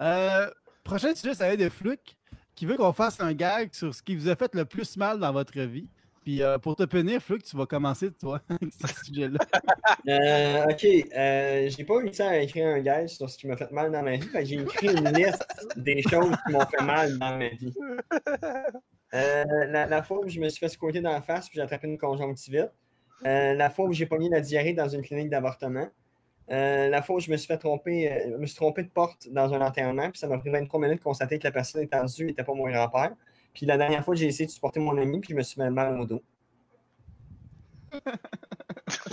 [0.00, 0.50] Euh,
[0.82, 2.16] prochain sujet, ça va être de Fluke
[2.54, 5.18] qui veut qu'on fasse un gag sur ce qui vous a fait le plus mal
[5.18, 5.88] dans votre vie.
[6.24, 8.40] Puis euh, pour te punir, Fluke, tu vas commencer, toi,
[8.80, 9.38] ce sujet-là.
[10.06, 10.84] Euh, ok,
[11.16, 14.02] euh, j'ai pas réussi à écrire un guide sur ce qui m'a fait mal dans
[14.02, 14.28] ma vie.
[14.42, 17.72] J'ai écrit une liste des choses qui m'ont fait mal dans ma vie.
[19.12, 21.96] La, fois où je me suis fait squatter dans la face puis j'ai attrapé une
[21.96, 22.70] conjonctivite.
[23.22, 25.88] La fois où j'ai pogné la diarrhée dans une clinique d'avortement.
[26.48, 29.60] La fois où je me suis fait tromper, me suis trompé de porte dans un
[29.62, 32.54] enterrement, puis ça m'a pris 23 minutes de constater que la personne étendue n'était pas
[32.54, 33.12] mon grand-père.
[33.54, 35.70] Puis la dernière fois, j'ai essayé de supporter mon ami, puis je me suis fait
[35.70, 36.22] mal au dos.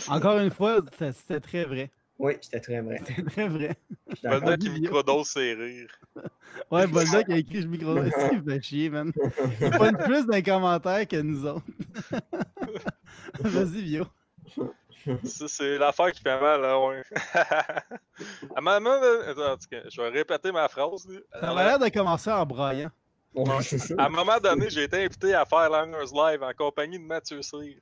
[0.09, 0.79] Encore une fois,
[1.13, 1.91] c'était- très vrai.
[2.17, 3.01] Oui, c'était très vrai.
[3.05, 3.75] C'était très vrai.
[4.23, 5.99] Boldock qui microdose ses rires.
[6.69, 8.11] Ouais, Boldock a écrit je microdose.
[8.33, 9.11] Il fait chier, man.
[9.61, 11.63] Il pointe plus dans les commentaires que nous autres.
[13.39, 14.05] Vas-y, Vio.
[15.23, 17.01] Ça, c'est l'affaire qui fait mal, là, ouais.
[17.33, 17.83] à
[18.57, 21.07] un moment donné- attends, en tout cas, je vais répéter ma phrase.
[21.07, 21.19] là.
[21.39, 22.91] Ça avait l'air de commencer en braillant.
[23.97, 27.41] À un moment donné, j'ai été invité à faire Langers Live en compagnie de Mathieu
[27.41, 27.77] Cyr.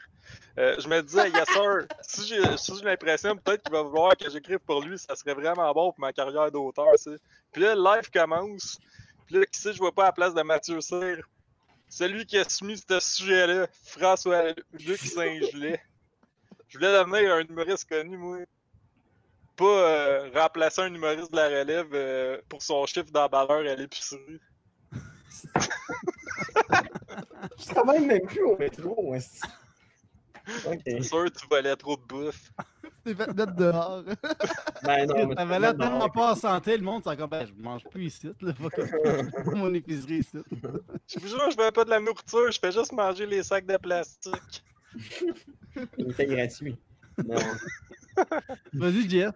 [0.60, 4.16] Euh, je me disais, yes sir, si j'ai si j'ai l'impression peut-être qu'il va vouloir
[4.16, 6.94] que j'écrive pour lui, ça serait vraiment bon pour ma carrière d'auteur.
[7.52, 8.80] Puis là, le live commence.
[9.26, 11.18] Puis là, qui sait, je vois pas à la place de Mathieu Cyr.
[11.90, 15.82] Celui qui a soumis ce sujet-là, François Luc Saint-Gelais.
[16.68, 18.38] Je voulais devenir un humoriste connu, moi.
[19.56, 24.40] Pas euh, remplacer un humoriste de la relève euh, pour son chiffre d'emballeur à l'épicerie.
[27.60, 29.12] Je travaille même plus au métro.
[29.12, 29.20] ouais.
[30.66, 30.80] Ok.
[30.86, 32.50] C'est sûr, tu volais trop de bouffe.
[32.84, 34.04] Tu t'es fait mettre dehors.
[34.84, 37.54] Ben non, mais T'avais l'air tellement pas en santé, le monde, c'est encore, ben, je
[37.62, 40.38] mange plus ici, là, que- mon épicerie ici.
[41.08, 43.66] Je vous jure, je veux pas de la nourriture, je fais juste manger les sacs
[43.68, 44.64] de plastique.
[45.98, 46.78] Il était gratuit.
[47.24, 47.36] Non.
[48.74, 49.36] Vas-y, Jeff.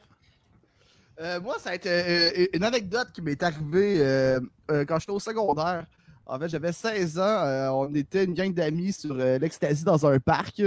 [1.19, 5.19] Euh, moi, ça a été euh, une anecdote qui m'est arrivée euh, quand j'étais au
[5.19, 5.85] secondaire.
[6.25, 7.85] En fait, j'avais 16 ans.
[7.85, 10.61] on était une gang d'amis sur l'ecstasy dans un parc.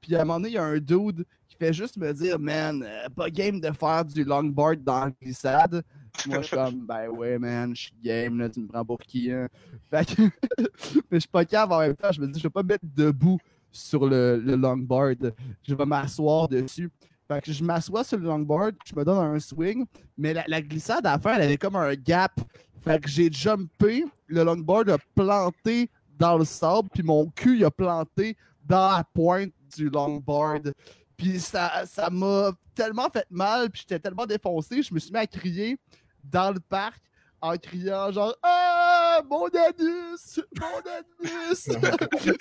[0.00, 2.38] Puis à un moment donné, il y a un dude qui fait juste me dire
[2.38, 5.82] Man, pas game de faire du longboard dans la glissade.
[6.26, 8.98] Moi, je suis comme Ben ouais, man, je suis game, là, tu me prends pour
[8.98, 9.48] qui hein?
[9.90, 10.22] Fait que.
[11.10, 12.12] Mais je suis pas cave en même temps.
[12.12, 13.38] Je me dis Je vais pas me mettre debout
[13.72, 15.34] sur le, le longboard.
[15.66, 16.90] Je vais m'asseoir dessus.
[17.28, 19.84] Fait que je m'assois sur le longboard, je me donne un swing,
[20.16, 22.32] mais la, glissade à fin, elle avait comme un gap.
[22.80, 27.64] Fait que j'ai jumpé, le longboard a planté dans le sable, puis mon cul il
[27.66, 30.72] a planté dans la pointe du longboard.
[31.18, 35.18] Puis ça ça m'a tellement fait mal, puis j'étais tellement défoncé, je me suis mis
[35.18, 35.78] à crier
[36.24, 37.02] dans le parc
[37.42, 40.40] en criant genre Ah mon anus!
[40.60, 41.68] Mon anus!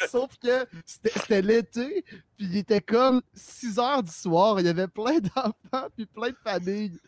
[0.09, 2.03] Sauf que c'était l'été,
[2.35, 6.29] puis il était comme 6 heures du soir, il y avait plein d'enfants puis plein
[6.29, 6.99] de familles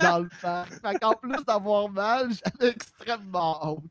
[0.00, 0.72] dans le parc.
[0.80, 3.84] Fait qu'en plus d'avoir mal, j'avais extrêmement honte.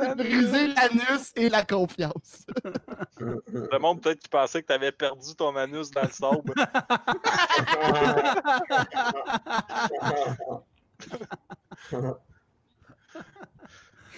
[0.00, 0.16] Anus.
[0.16, 2.46] briser l'anus et la confiance.
[3.18, 6.54] Le monde peut-être qui pensait que t'avais perdu ton anus dans le sable.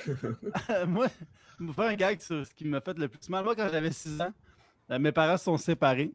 [0.86, 3.44] moi, je vais vous faire un gag sur ce qui m'a fait le plus mal.
[3.44, 4.32] Moi, quand j'avais 6 ans,
[4.90, 6.12] euh, mes parents se sont séparés.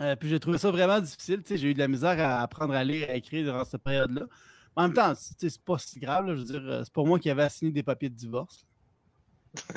[0.00, 1.42] Euh, puis j'ai trouvé ça vraiment difficile.
[1.42, 3.64] Tu sais, J'ai eu de la misère à apprendre à lire et à écrire durant
[3.64, 4.26] cette période-là.
[4.74, 6.26] En même temps, c'est pas si grave.
[6.26, 6.34] là.
[6.34, 8.66] Je veux dire, euh, c'est pour moi qui avait signé des papiers de divorce.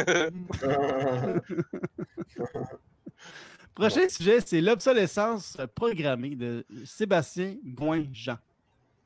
[3.73, 8.37] Prochain sujet, c'est l'obsolescence programmée de Sébastien Gouin-Jean.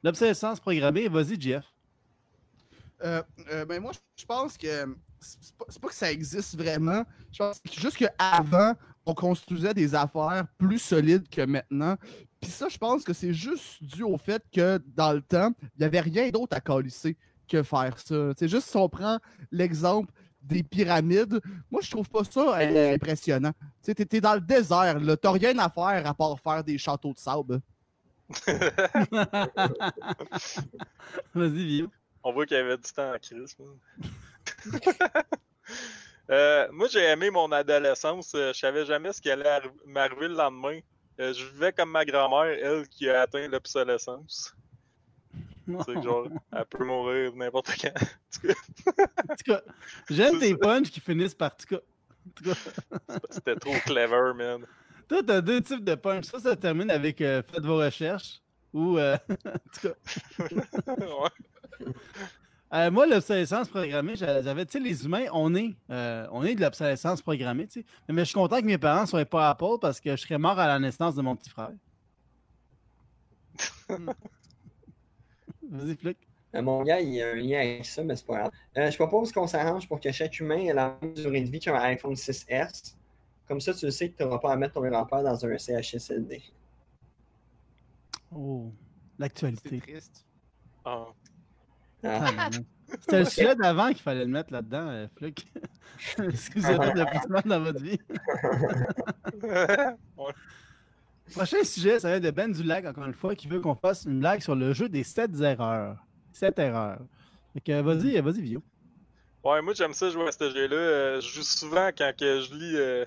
[0.03, 1.63] L'obsolescence programmée, vas-y, Jeff.
[3.03, 7.03] Euh, euh, ben moi, je pense que c'est pas, pas que ça existe vraiment.
[7.31, 8.73] Je pense que juste qu'avant,
[9.05, 11.97] on construisait des affaires plus solides que maintenant.
[12.39, 15.79] Puis ça, je pense que c'est juste dû au fait que dans le temps, il
[15.79, 18.31] n'y avait rien d'autre à calisser que faire ça.
[18.37, 19.19] C'est juste si on prend
[19.51, 20.11] l'exemple
[20.41, 21.39] des pyramides,
[21.71, 23.51] moi je trouve pas ça euh, impressionnant.
[23.61, 26.63] Tu sais, t'es- t'es dans le désert, là, t'as rien à faire à part faire
[26.63, 27.61] des châteaux de sable.
[31.33, 31.91] Vas-y, Vio.
[32.23, 33.55] On voit qu'il y avait du temps en crise.
[36.29, 38.31] Euh, moi, j'ai aimé mon adolescence.
[38.33, 40.79] Euh, Je savais jamais ce qui allait arri- m'arriver le lendemain.
[41.19, 44.55] Euh, je vivais comme ma grand-mère, elle, qui a atteint l'obsolescence.
[45.85, 47.93] C'est genre, elle peut mourir n'importe quand.
[49.29, 49.61] En tout cas,
[50.09, 51.81] j'aime tes punchs qui finissent par tout cas,
[53.29, 54.65] C'était trop clever, man.
[55.09, 56.23] toi, t'as deux types de punch.
[56.25, 58.39] Ça, ça termine avec euh, faites vos recherches
[58.71, 58.97] ou.
[58.97, 59.35] euh, en
[59.73, 59.93] tout cas,
[60.87, 61.29] Ouais.
[62.73, 66.55] Euh, moi, l'obsolescence programmée, j'a- j'avais, tu sais, les humains, on est, euh, on est
[66.55, 67.85] de l'obsolescence programmée, tu sais.
[68.09, 70.57] Mais, je suis content que mes parents soient pas Apple parce que je serais mort
[70.59, 71.71] à la naissance de mon petit frère.
[73.89, 74.09] Hmm.
[75.69, 76.17] Vas-y, Flick.
[76.55, 78.51] Euh, Mon gars, il y a un lien avec ça, mais c'est pas grave.
[78.77, 81.59] Euh, je propose qu'on s'arrange pour que chaque humain ait la même durée de vie
[81.59, 82.95] qu'un iPhone 6S.
[83.47, 85.57] Comme ça, tu le sais que tu n'auras pas à mettre ton grand-père dans un
[85.57, 86.41] CHSLD.
[88.35, 88.71] Oh,
[89.15, 89.79] C'est l'actualité.
[89.79, 90.25] triste.
[90.85, 91.07] Ah.
[92.03, 92.31] Ah.
[92.37, 92.65] Ah, non.
[92.99, 95.51] C'était le sujet d'avant qu'il fallait le mettre là-dedans, euh, Flick.
[96.19, 97.99] Est-ce que vous avez fait le plus mal dans votre vie?
[100.17, 100.33] Ouais.
[101.33, 104.05] Prochain sujet, ça va être de Ben Dulac, encore une fois, qui veut qu'on fasse
[104.05, 105.97] une blague sur le jeu des 7 erreurs.
[106.33, 106.99] 7 erreurs.
[107.53, 108.63] Fait que vas-y, vas-y, Vio.
[109.43, 110.75] Ouais, moi j'aime ça jouer à ce jeu-là.
[110.75, 113.05] Euh, je joue souvent quand que je lis euh,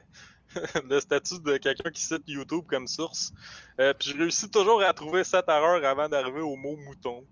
[0.91, 3.33] le statut de quelqu'un qui cite YouTube comme source.
[3.81, 7.25] Euh, puis je réussis toujours à trouver cette erreur avant d'arriver au mot mouton.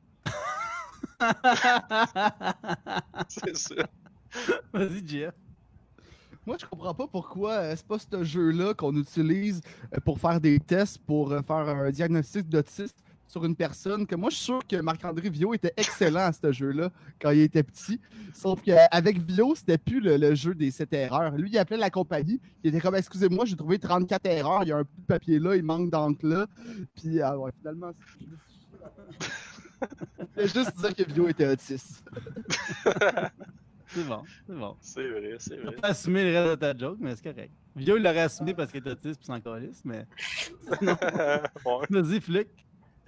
[3.28, 3.74] C'est ça.
[4.72, 5.34] vas-y, Jeff.
[6.46, 9.62] Moi, je comprends pas pourquoi euh, c'est pas ce jeu-là qu'on utilise
[9.94, 12.94] euh, pour faire des tests, pour euh, faire un diagnostic d'autisme
[13.26, 14.06] sur une personne.
[14.06, 17.40] Que moi, je suis sûr que Marc-André Vio était excellent à ce jeu-là quand il
[17.40, 17.98] était petit.
[18.34, 21.32] Sauf qu'avec Vio, c'était plus le, le jeu des 7 erreurs.
[21.34, 22.38] Lui, il appelait la compagnie.
[22.62, 24.64] Il était comme Excusez-moi, j'ai trouvé 34 erreurs.
[24.64, 26.46] Il y a un bout de papier là, il manque d'encre là.
[26.94, 28.26] Puis, ah ouais, finalement, c'est-
[30.18, 32.02] je voulais juste dire que Vio était autiste.
[33.86, 34.76] C'est bon, c'est bon.
[34.80, 35.74] C'est vrai, c'est vrai.
[35.74, 37.52] Tu peux assumer le reste de ta joke, mais c'est correct.
[37.76, 40.04] Vio, il l'aurait assumé parce qu'il est autiste puis s'en calisse, mais.
[40.82, 40.96] Non.
[41.64, 41.86] ouais.
[41.90, 42.48] Vas-y, Flick.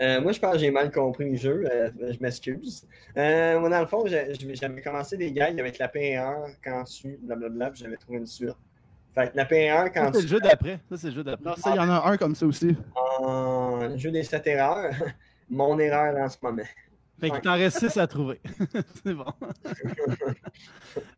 [0.01, 1.65] Euh, moi, je pense que j'ai mal compris le jeu.
[1.73, 2.87] euh, je m'excuse.
[3.17, 7.71] Euh, moi, dans le fond, j'avais commencé des gags avec la P1 quand tu, blablabla,
[7.71, 8.51] puis j'avais trouvé une suite.
[9.15, 10.29] Fait que la P1 Ça, quand c'est le tu.
[10.29, 10.81] jeu d'après.
[10.91, 11.49] Ça, c'est le jeu d'après.
[11.51, 12.77] Non, ça, il y en a un comme ça aussi.
[12.95, 14.93] En jeu des 7 erreurs,
[15.49, 16.63] mon erreur en ce moment.
[17.19, 18.41] Fait qu'il t'en reste 6 à trouver.
[19.05, 19.27] c'est bon.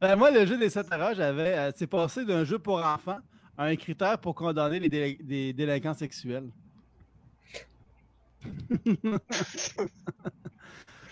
[0.03, 1.57] Euh, moi, le jeu des 7 erreurs, j'avais.
[1.57, 3.19] euh, c'est passé d'un jeu pour enfants
[3.57, 6.51] à un critère pour condamner les des délinquants sexuels.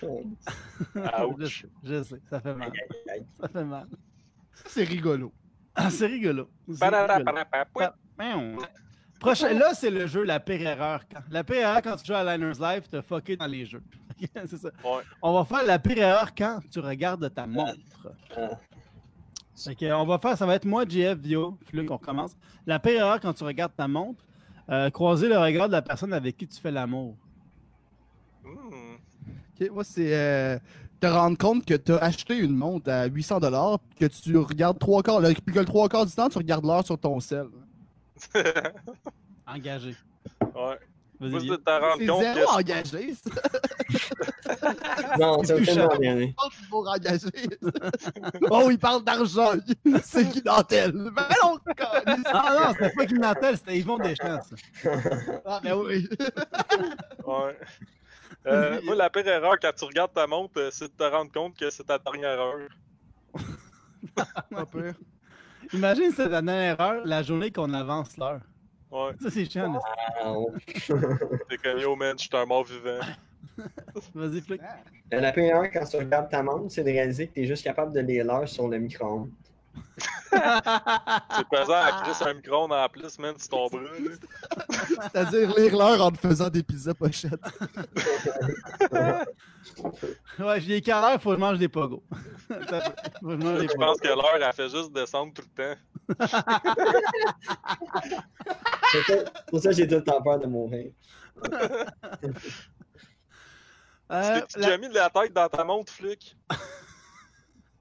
[0.03, 0.37] Ouch.
[1.39, 2.73] je, sais, je sais, ça fait mal.
[3.41, 3.87] Ça fait mal.
[4.53, 5.33] Ça, c'est rigolo.
[5.75, 6.49] Ah, c'est rigolo.
[9.21, 11.01] Prochain, là, c'est le jeu La pire erreur.
[11.11, 13.83] Quand- La pire erreur quand tu joues à Liners Live, t'as fucké dans les jeux.
[14.47, 14.69] c'est ça.
[14.85, 15.03] Ouais.
[15.23, 17.75] On va faire la pire erreur quand tu regardes ta montre.
[18.37, 22.37] On va faire, ça va être moi, JF, Vio, Fluke, on commence.
[22.67, 24.23] La pire erreur quand tu regardes ta montre,
[24.69, 27.17] euh, croiser le regard de la personne avec qui tu fais l'amour.
[28.45, 28.97] Hmm.
[29.59, 30.59] Ok, moi, c'est euh,
[31.01, 33.41] te rendre compte que tu as acheté une montre à 800
[33.99, 36.85] que tu regardes trois quarts, puis que le trois quarts du temps, tu regardes l'heure
[36.85, 37.47] sur ton sel.
[39.47, 39.95] Engagé.
[40.41, 40.79] ouais.
[41.19, 43.31] C'est de te rendre C'est compte zéro que engagé, ça.
[45.19, 45.61] Non, c'est
[45.99, 46.35] né.
[46.37, 47.59] pense qu'il faut engager.
[48.51, 49.53] oh, il parle d'argent.
[50.03, 50.93] C'est qui dentelle?
[50.93, 51.59] Ben non.
[52.27, 54.43] Ah non, c'était pas Kim Nantel, c'était Yvon Deschamps.
[54.43, 54.91] ça.
[55.47, 56.09] Ah, ben oui.
[57.27, 57.59] Ouais.
[58.47, 61.33] Euh, moi, la pire erreur quand tu regardes ta montre, euh, c'est de te rendre
[61.33, 62.69] compte que c'est ta dernière heure.
[64.15, 64.95] Pas pire.
[65.73, 68.41] Imagine cette dernière erreur, la journée qu'on avance l'heure.
[68.91, 69.13] Ouais.
[69.21, 69.73] Ça, c'est chiant.
[69.73, 69.81] là.
[70.23, 70.47] Ah, ouais.
[70.77, 73.01] C'est comme yo man, je suis un mort vivant.
[74.15, 74.61] Vas-y, Fluke.
[75.13, 77.65] Euh, La pire quand tu regardes ta montre, c'est de réaliser que tu es juste
[77.65, 79.31] capable de lire l'heure sur le micro-ondes.
[81.37, 83.81] C'est pesant à Chris un micro-ondes en plus, man, sur ton bras.
[83.83, 83.89] là.
[85.13, 87.41] C'est-à-dire lire l'heure en te faisant des pizzas pochettes.
[90.39, 92.03] Ouais, j'ai quelle heure, faut que je mange des pogos.
[92.51, 92.55] Je
[93.25, 93.85] mange des Je pogos.
[93.87, 95.77] pense que l'heure, elle fait juste descendre tout le temps.
[98.93, 100.91] C'est pour ça que j'ai tout le temps peur de mourir.
[104.13, 106.37] Euh, Est-ce que tu la- as mis de la tête dans ta montre, Flic?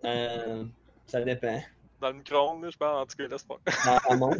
[0.03, 0.63] Euh,
[1.05, 1.61] ça dépend.
[2.01, 2.87] Dans le micro-ondes, là, je pense.
[3.01, 3.57] En tout cas, laisse pas.
[4.09, 4.37] Dans montre,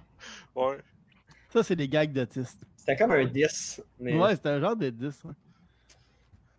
[0.54, 0.78] Ouais.
[1.52, 2.62] Ça, c'est des gags d'autistes.
[2.76, 3.82] c'était comme un 10.
[4.00, 5.24] Mais Ouais, c'est un genre de 10.
[5.24, 5.32] ouais.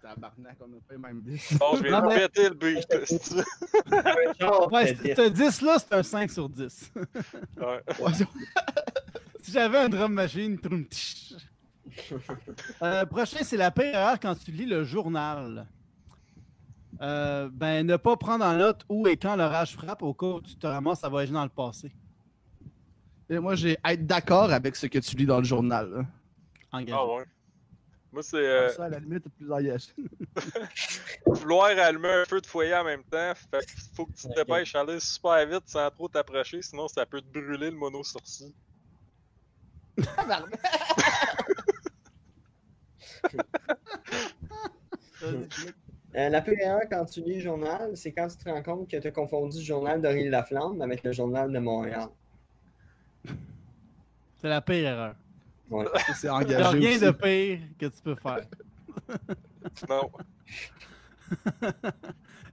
[0.02, 1.54] Tabarnak, on a pas les mêmes 10.
[1.58, 2.30] Bon, je vais Non, mais- le
[4.30, 5.16] un genre Ouais, c'est- 10.
[5.16, 5.30] ce
[5.62, 6.92] 10-là, c'est un 5 sur 10.
[7.58, 7.84] Ouais.
[9.42, 11.34] Si j'avais un drum machine, troum, tch.
[12.82, 15.68] Euh, prochain, c'est la pire erreur quand tu lis le journal.
[17.04, 20.40] Euh, ben, ne pas prendre en note où et quand l'orage frappe au cas où
[20.42, 21.92] tu te ramasses à voyager dans le passé.
[23.30, 25.92] Et moi, j'ai être d'accord avec ce que tu lis dans le journal.
[25.92, 26.06] là.
[26.72, 26.98] Engagé.
[26.98, 27.26] Ah ouais.
[28.12, 29.90] Moi, c'est euh, Comme ça, à la limite, t'es plus engagé.
[31.26, 33.34] vouloir allumer un feu de foyer en même temps.
[33.52, 36.88] Fait qu'il faut que tu te dépêches à aller super vite sans trop t'approcher, sinon
[36.88, 38.54] ça peut te brûler le mono sourcil.
[46.16, 48.88] Euh, la pire erreur quand tu lis le journal, c'est quand tu te rends compte
[48.90, 52.08] que tu as confondu le journal de Rille-la-Flamme avec le journal de Montréal.
[54.38, 55.16] C'est la pire erreur.
[55.70, 55.86] Ouais.
[56.16, 57.00] C'est Il n'y a engagé rien aussi.
[57.06, 58.46] de pire que tu peux faire.
[59.90, 60.12] Non.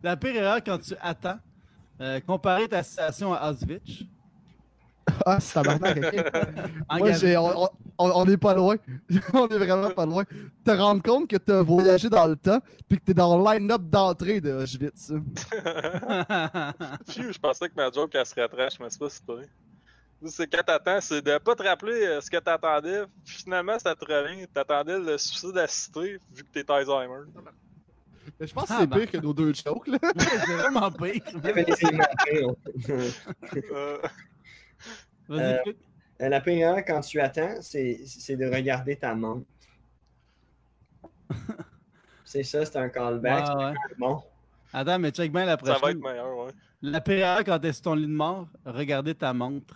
[0.03, 1.39] La pire erreur quand tu attends,
[2.01, 4.05] euh, comparer ta situation à Auschwitz.
[5.27, 6.15] Ah, c'est tabarnak, ok.
[6.99, 7.69] Moi, j'ai, on,
[7.99, 8.77] on- est pas loin.
[9.35, 10.25] on est vraiment pas loin.
[10.65, 13.83] Te rendre compte que t'as voyagé dans le temps, puis que t'es dans le line-up
[13.83, 15.09] d'entrée de Auschwitz.
[17.09, 19.47] Phew, je pensais que ma joke elle serait trash, mais c'est pas si vrai.
[20.27, 23.05] C'est quand t'attends, c'est de pas te rappeler euh, ce que t'attendais.
[23.25, 24.47] Finalement, ça te revient.
[24.53, 27.25] T'attendais le suicide assisté vu que t'es Alzheimer.
[28.39, 28.99] Mais je pense que Ah, c'est ben.
[29.01, 29.99] pire que nos deux jokes, là.
[30.19, 31.23] c'est vraiment pire.
[31.35, 32.55] Il y avait des éléments pires.
[35.31, 35.77] Euh, Vas-y,
[36.23, 37.97] Euh, La erreur quand tu attends, c'est
[38.37, 39.47] de regarder ta montre.
[42.25, 43.49] C'est ça, c'est un callback.
[43.57, 43.75] Ouais, ouais.
[43.99, 44.23] Bon.
[44.73, 45.97] Attends, mais check bien la ça va prochaine.
[45.99, 46.51] être meilleur, ouais.
[46.83, 49.75] La erreur quand t'es sur ton lit de mort, regarder ta montre.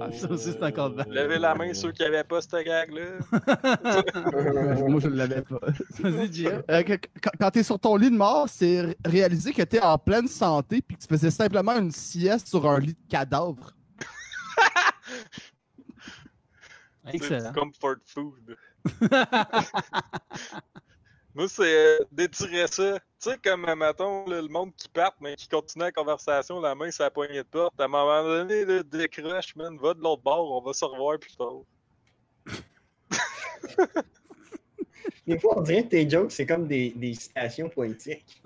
[0.00, 1.06] Ah, ça aussi, c'est un callback.
[1.08, 3.18] Levez la main ceux qui avaient pas cette gag-là.
[4.88, 5.58] Moi, je ne l'avais pas.
[5.98, 6.62] Vas-y, Gia.
[6.70, 9.98] Euh, quand quand t'es sur ton lit de mort, c'est ré- réaliser que t'es en
[9.98, 13.72] pleine santé, puis que tu faisais simplement une sieste sur un lit de cadavre.
[17.12, 17.52] Excellent.
[17.52, 18.56] comfort food.
[21.34, 22.98] Moi, c'est euh, d'étirer ça.
[22.98, 26.60] Tu sais, comme, euh, mettons, là, le monde qui part, mais qui continue la conversation,
[26.60, 27.78] la main la poignée de porte.
[27.80, 31.18] À un moment donné, là, décroche, man, va de l'autre bord, on va se revoir
[31.18, 31.62] plus tard.
[35.26, 38.42] Des fois, on dirait que tes jokes, c'est comme des, des citations poétiques.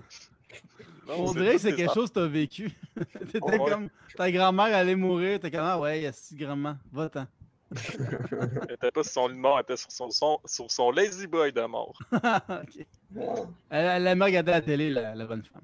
[1.09, 2.71] Non, On c'est dirait que c'est quelque chose que t'as vécu.
[3.33, 3.59] T'étais Ouais.
[3.71, 7.27] comme ta grand-mère allait mourir, t'es comme ah ouais, si grand-mère, va-t'en.
[7.73, 10.91] Elle était pas sur son lit de mort, elle était sur son, son- sur son
[10.91, 11.99] lazy boy de mort.
[12.13, 12.87] Ok.
[13.15, 13.47] Wow.
[13.71, 15.63] Elle, elle aimait regarder la télé, la, la bonne femme.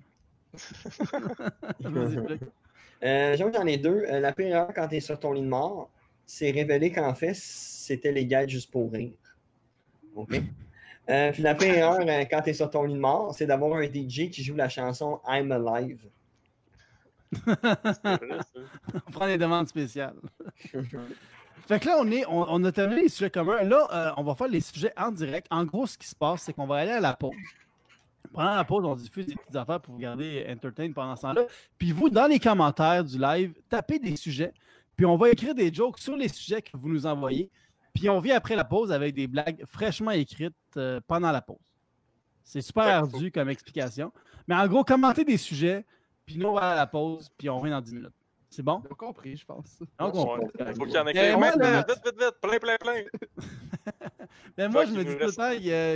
[3.04, 4.04] Euh, j'en ai deux.
[4.10, 5.90] Euh, la pire erreur quand t'es sur ton lit de mort,
[6.26, 9.12] c'est révéler qu'en fait, c'était les gars juste pour rire.
[10.16, 10.40] OK?
[11.10, 13.46] Euh, puis la pire erreur euh, quand tu es sur ton lit de mort, c'est
[13.46, 16.00] d'avoir un DJ qui joue la chanson I'm Alive.
[17.32, 18.60] C'est vrai, ça.
[19.06, 20.16] On prend des demandes spéciales.
[21.66, 23.62] Fait que là, on, est, on, on a terminé les sujets communs.
[23.62, 25.46] Là, euh, on va faire les sujets en direct.
[25.50, 27.34] En gros, ce qui se passe, c'est qu'on va aller à la pause.
[28.32, 31.42] Pendant la pause, on diffuse des petites affaires pour vous garder entertain pendant ce temps-là.
[31.76, 34.52] Puis vous, dans les commentaires du live, tapez des sujets.
[34.96, 37.50] Puis on va écrire des jokes sur les sujets que vous nous envoyez.
[37.94, 41.56] Puis on vient après la pause avec des blagues fraîchement écrites euh, pendant la pause.
[42.44, 44.12] C'est super ardu comme explication.
[44.46, 45.84] Mais en gros, commentez des sujets.
[46.24, 47.28] Puis nous, on va à la pause.
[47.36, 48.12] Puis on revient dans 10 minutes.
[48.50, 48.82] C'est bon?
[48.88, 49.78] J'ai compris, je pense.
[49.98, 50.74] Donc, on- Ouais.
[50.74, 53.02] Faut qu'il y en ait moi, vite, là- vite, vite, vite, plein, plein, plein.
[54.56, 55.50] Mais moi, je me dis tout le temps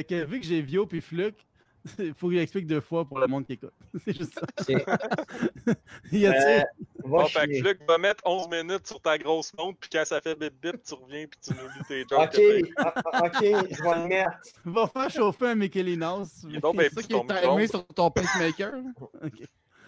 [0.07, 1.47] que vu que j'ai Vio puis Fluke,
[1.99, 3.73] il faut que j'explique deux fois pour le monde qui écoute.
[4.05, 4.47] C'est juste ça.
[6.13, 6.59] Il y a, Euh,
[7.05, 7.63] va Bon, fait que.
[7.69, 10.83] Luc va mettre 11 minutes sur ta grosse montre, puis quand ça fait bip bip,
[10.83, 12.35] tu reviens, puis tu nous lis tes jokes.
[12.39, 14.31] Ok, ah, ah, ok, je vais le mettre.
[14.65, 16.43] va faire chauffer un Michelinos.
[16.61, 18.75] Donc ben C'est ça qui est timé sur ton pacemaker.
[19.01, 19.43] Ok.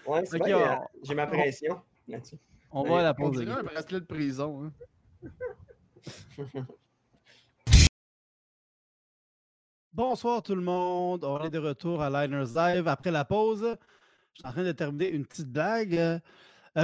[0.07, 0.75] Ouais, c'est Ok, vrai, on- euh,
[1.05, 2.37] j'ai ma pression là-dessus.
[2.73, 3.39] On va à la On pause.
[3.39, 4.73] les dirait un bracelet de prison.
[5.25, 5.31] hein.
[9.95, 11.23] Bonsoir tout le monde.
[11.23, 13.77] On est de retour à Liners Live après la pause.
[14.33, 15.95] Je suis en train de terminer une petite blague.
[15.95, 16.19] Euh,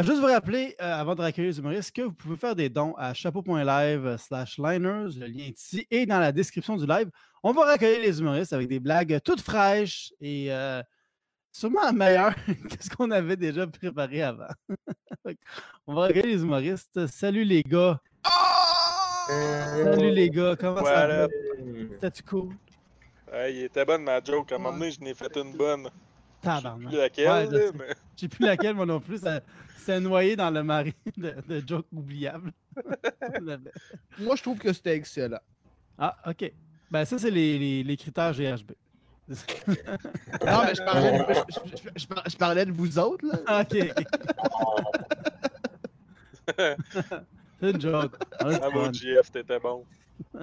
[0.04, 2.94] juste vous rappeler, euh, avant de raccueillir les humoristes, que vous pouvez faire des dons
[2.96, 5.18] à chapeau.live slash liners.
[5.18, 7.10] Le lien est ici et dans la description du live.
[7.42, 10.80] On va raccueillir les humoristes avec des blagues toutes fraîches et euh,
[11.50, 14.46] sûrement meilleures que ce qu'on avait déjà préparé avant.
[15.88, 17.08] On va raccueillir les humoristes.
[17.08, 18.00] Salut les gars.
[19.26, 20.54] Salut les gars.
[20.54, 21.28] Comment ça va?
[22.00, 22.54] C'était cool?
[23.32, 24.50] Ouais, il était bonne ma joke.
[24.52, 25.88] À un moment donné, je n'ai fait une bonne.
[26.42, 26.88] Tabarnak.
[26.88, 29.18] Plus laquelle, Ouais, là, mais plus laquelle, moi non plus.
[29.18, 29.40] Ça
[29.76, 32.52] s'est noyé dans le mari de, de jokes oubliables.
[34.18, 35.40] Moi, je trouve que c'était excellent.
[35.98, 36.50] ah, OK.
[36.90, 38.72] Ben, ça, c'est les, les, les critères GHB.
[39.28, 39.36] Non,
[40.64, 43.38] mais je parlais, de, je, je- je- je par- je parlais de vous autres, là.
[43.46, 43.76] Ah, OK.
[47.60, 48.16] c'est une joke.
[48.40, 48.92] Ah, bravo, fun.
[48.92, 49.84] GF, t'étais bon.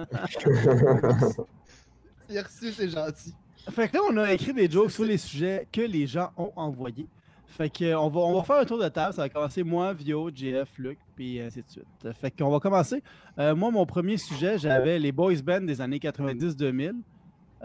[2.32, 3.34] Merci, c'est gentil.
[3.70, 6.52] Fait que là, on a écrit des jokes sur les sujets que les gens ont
[6.56, 7.06] envoyés.
[7.46, 9.14] Fait que euh, on va, on va faire un tour de table.
[9.14, 12.14] Ça va commencer moi, Vio, JF, Luc, puis ainsi de suite.
[12.14, 13.02] Fait qu'on va commencer.
[13.38, 16.94] Euh, moi, mon premier sujet, j'avais les boys bands des années 90-2000.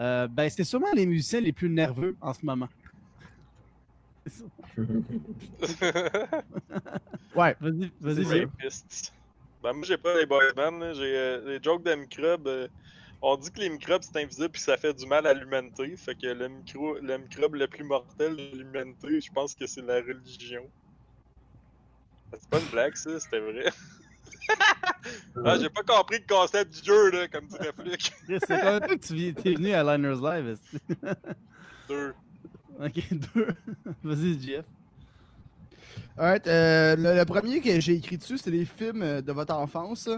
[0.00, 2.68] Euh, ben, c'est sûrement les musiciens les plus nerveux en ce moment.
[7.36, 7.56] Ouais.
[7.60, 8.46] Vas-y, vas-y.
[9.62, 10.92] Ben, moi, j'ai pas les boys bands.
[10.94, 12.68] J'ai euh, les jokes de microbes.
[13.26, 15.96] On dit que les microbes, c'est invisible puis ça fait du mal à l'humanité.
[15.96, 19.80] Fait que le, micro, le microbe le plus mortel de l'humanité, je pense que c'est
[19.80, 20.68] la religion.
[22.32, 23.72] C'est pas une blague, ça, c'était vrai.
[25.44, 28.12] ah, j'ai pas compris le concept du jeu, là, comme dirait Flick.
[28.28, 30.58] C'est quand même que tu t'es venu à Liners Live.
[31.88, 32.14] Deux.
[32.80, 33.48] ok, deux.
[34.02, 34.64] Vas-y, JF.
[36.16, 40.08] Alright, euh, le, le premier que j'ai écrit dessus, c'est les films de votre enfance.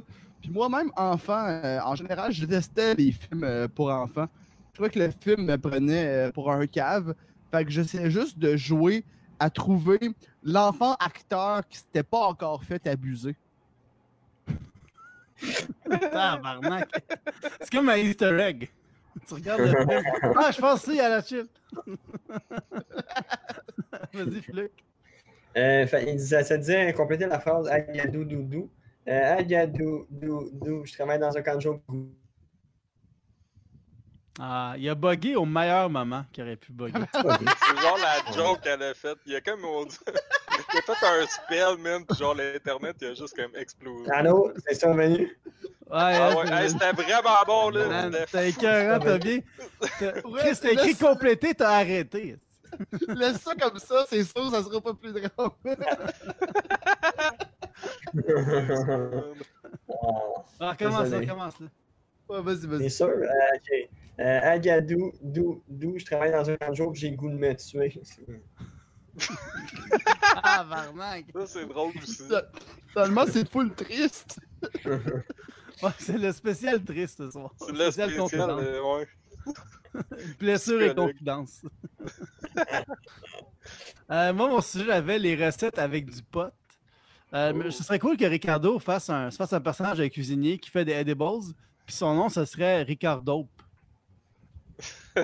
[0.41, 4.29] Puis moi-même, enfant, euh, en général, je détestais les films euh, pour enfants.
[4.71, 7.15] Je trouvais que le film me prenait euh, pour un cave.
[7.51, 9.05] Fait que j'essayais juste de jouer
[9.39, 9.99] à trouver
[10.43, 13.35] l'enfant acteur qui s'était pas encore fait abuser.
[15.89, 16.89] Tabarnak.
[17.61, 18.71] C'est comme un Easter egg.
[19.27, 20.03] Tu regardes le film.
[20.37, 21.47] Ah, je pense c'est à la chill.
[24.13, 24.73] Vas-y, Fluc.
[25.57, 28.71] Euh, disait- ça disait compléter la phrase Agadou doudou.
[29.09, 31.81] Euh, Agadou doudou, je travaille dans un jour.
[34.39, 36.99] Ah, il a bugué au meilleur moment qu'il aurait pu bugger.
[37.15, 39.19] C'est genre la joke qu'elle a faite.
[39.27, 39.65] Il y a comme.
[39.65, 39.97] on dit-
[40.73, 44.11] Il a fait un spell, man, pis genre l'internet, il a juste comme explosé.
[44.11, 45.19] Allô, c'est survenu.
[45.21, 45.31] Ouais,
[45.91, 48.11] Ah hein, ouais, c'est- hey, c'était vraiment bon, là.
[48.31, 49.39] T'as écœurant, t'as bien.
[49.91, 52.37] Chris, t'as écrit complété, t'as arrêté.
[53.09, 55.51] Laisse ça comme ça, c'est sûr, ça sera pas plus drôle.
[60.61, 61.27] Ah, commence là, Désolé.
[61.27, 61.67] commence là.
[62.29, 62.91] Ouais, vas-y, C'est vas-y.
[62.91, 63.07] sûr?
[63.07, 63.89] Euh, ok.
[64.19, 68.01] Euh, Agadou, dou, dou, je travaille dans un jour j'ai le goût de me tuer.
[70.43, 71.25] Ah, Varnac.
[71.35, 72.23] Ça, c'est drôle aussi.
[72.93, 74.39] Seulement, c'est full triste.
[75.83, 77.53] Ouais, c'est le spécial triste ce soir.
[77.59, 78.63] C'est le Spécial spécial, confidence.
[78.65, 79.07] euh, ouais.
[80.39, 81.61] Blessure et confidence.
[84.11, 86.51] Euh, moi, mon sujet, j'avais les recettes avec du pot.
[87.35, 90.71] Euh, Ce serait cool que Ricardo fasse un, se fasse un personnage un cuisinier qui
[90.71, 91.53] fait des edibles,
[91.85, 93.49] puis son nom, ce serait Ricardo.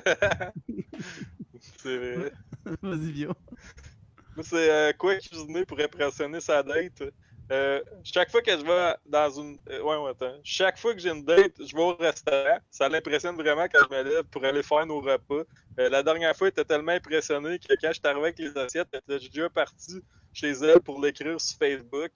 [1.79, 2.33] C'est vrai.
[2.83, 3.27] Vas-y.
[3.27, 7.03] Moi, c'est euh, quoi cuisiner pour impressionner sa date?
[7.51, 9.59] Euh, chaque fois que je vais dans une.
[9.69, 10.39] ouais, ouais, attends.
[10.43, 12.59] Chaque fois que j'ai une date, je vais au restaurant.
[12.71, 15.43] Ça l'impressionne vraiment quand je me lève pour aller faire nos repas.
[15.77, 18.89] La dernière fois, elle était tellement impressionnée que quand je suis arrivé avec les assiettes,
[18.93, 20.01] elle était déjà partie
[20.33, 22.13] chez elle pour l'écrire sur Facebook.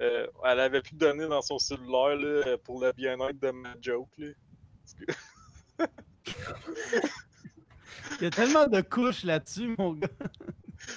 [0.00, 4.10] Euh, elle avait pu donner dans son cellulaire là, pour le bien-être de ma joke.
[4.18, 4.28] Là.
[8.20, 10.08] Il y a tellement de couches là-dessus, mon gars.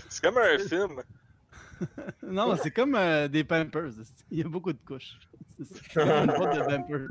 [0.10, 1.02] C'est comme un film.
[2.24, 3.92] Non, c'est comme euh, des Pampers.
[4.32, 5.20] Il y a beaucoup de couches.
[5.60, 6.24] C'est ça.
[6.24, 7.08] Une boîte de Pampers.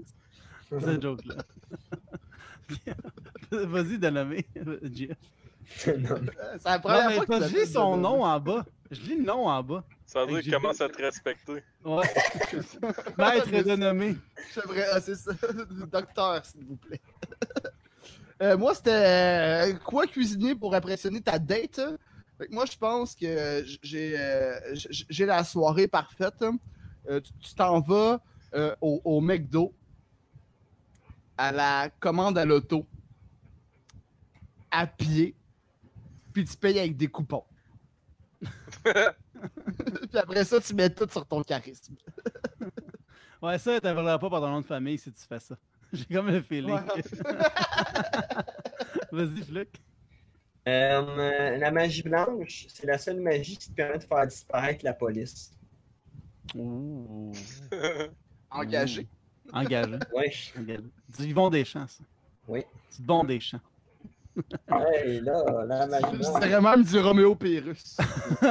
[0.69, 1.37] C'est une joke-là.
[3.53, 4.45] Vas-y, Danamé,
[4.93, 5.17] Jeff.
[5.87, 8.65] Non, Euh, C'est la Non, première mais fois que je lis son nom en bas.
[8.91, 9.85] Je lis le nom en bas.
[10.07, 11.63] Ça veut dire qu'il commence à te respecter.
[11.85, 12.05] Ouais.
[13.19, 14.17] Maître est dénommé.
[14.55, 14.87] J'aimerais.
[14.93, 15.33] Ah, c'est ça.
[15.91, 17.01] Docteur, s'il vous plaît.
[18.43, 21.79] Euh, moi, c'était euh, quoi cuisiner pour impressionner ta date?
[21.81, 21.97] hein?
[22.39, 24.61] Fait que moi, je pense que j'ai euh,
[25.21, 26.43] la soirée parfaite.
[26.43, 26.59] hein.
[27.09, 28.21] Euh, tu tu t'en vas
[28.55, 29.73] euh, au, au McDo
[31.39, 32.87] à la commande à l'auto
[34.71, 35.35] à pied,
[36.37, 37.45] puis tu payes avec des coupons.
[38.43, 38.93] puis
[40.13, 41.95] après ça, tu mets tout sur ton charisme.
[43.43, 45.57] Ouais, ça, t'appelleras pas par ton nom de famille si tu fais ça.
[45.93, 46.73] J'ai comme le feeling.
[46.73, 46.81] Ouais.
[49.13, 49.69] Vas-y, Fluc.
[50.67, 54.95] Euh, la magie blanche, c'est la seule magie qui te permet de faire disparaître la
[54.95, 55.53] police.
[56.55, 57.31] Ouh.
[58.51, 59.07] Engagé.
[59.53, 59.99] Engagé.
[60.15, 60.33] Ouais.
[60.59, 60.85] Engagé.
[61.19, 62.05] Du Yvon Deschamps, ça.
[62.49, 62.65] Oui.
[62.97, 63.61] Du bon Deschamps.
[64.69, 65.43] Hey, là,
[66.41, 67.97] dirais même du Roméo Pérus.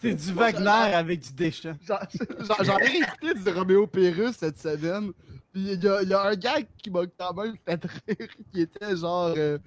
[0.00, 1.76] C'est du Wagner avec du Deschamps.
[1.86, 5.12] J'en ai réécouté du Roméo Pérus cette semaine.
[5.52, 8.28] Puis il y, a- il y a un gag qui m'a quand même fait rire,
[8.52, 9.58] qui était genre euh,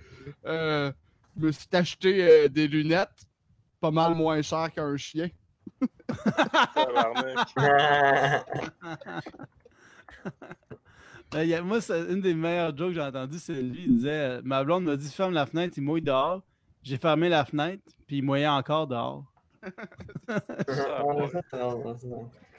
[0.45, 0.91] euh,
[1.37, 3.25] Je me suis acheté euh, des lunettes
[3.81, 5.29] pas mal moins chères qu'un chien.
[11.35, 13.83] Euh, il y a- moi, c'est une des meilleures jokes que j'ai entendues, c'est lui.
[13.87, 16.41] Il disait euh, Ma blonde m'a dit ferme la fenêtre, il mouille dehors.
[16.83, 19.23] J'ai fermé la fenêtre, puis il mouillait encore dehors.
[20.27, 20.41] Ça,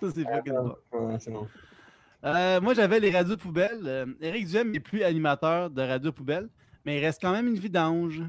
[0.01, 0.77] c'est fucking bon.
[2.25, 3.83] Euh, moi, j'avais les radios poubelles.
[3.85, 6.49] Euh, Éric Duhem n'est plus animateur de radio poubelle,
[6.85, 8.23] mais il reste quand même une vidange.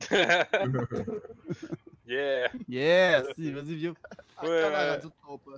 [0.10, 0.46] yeah.
[2.68, 3.24] Yes!
[3.36, 3.94] si, Vas-y, vieux.
[4.42, 4.98] Ouais.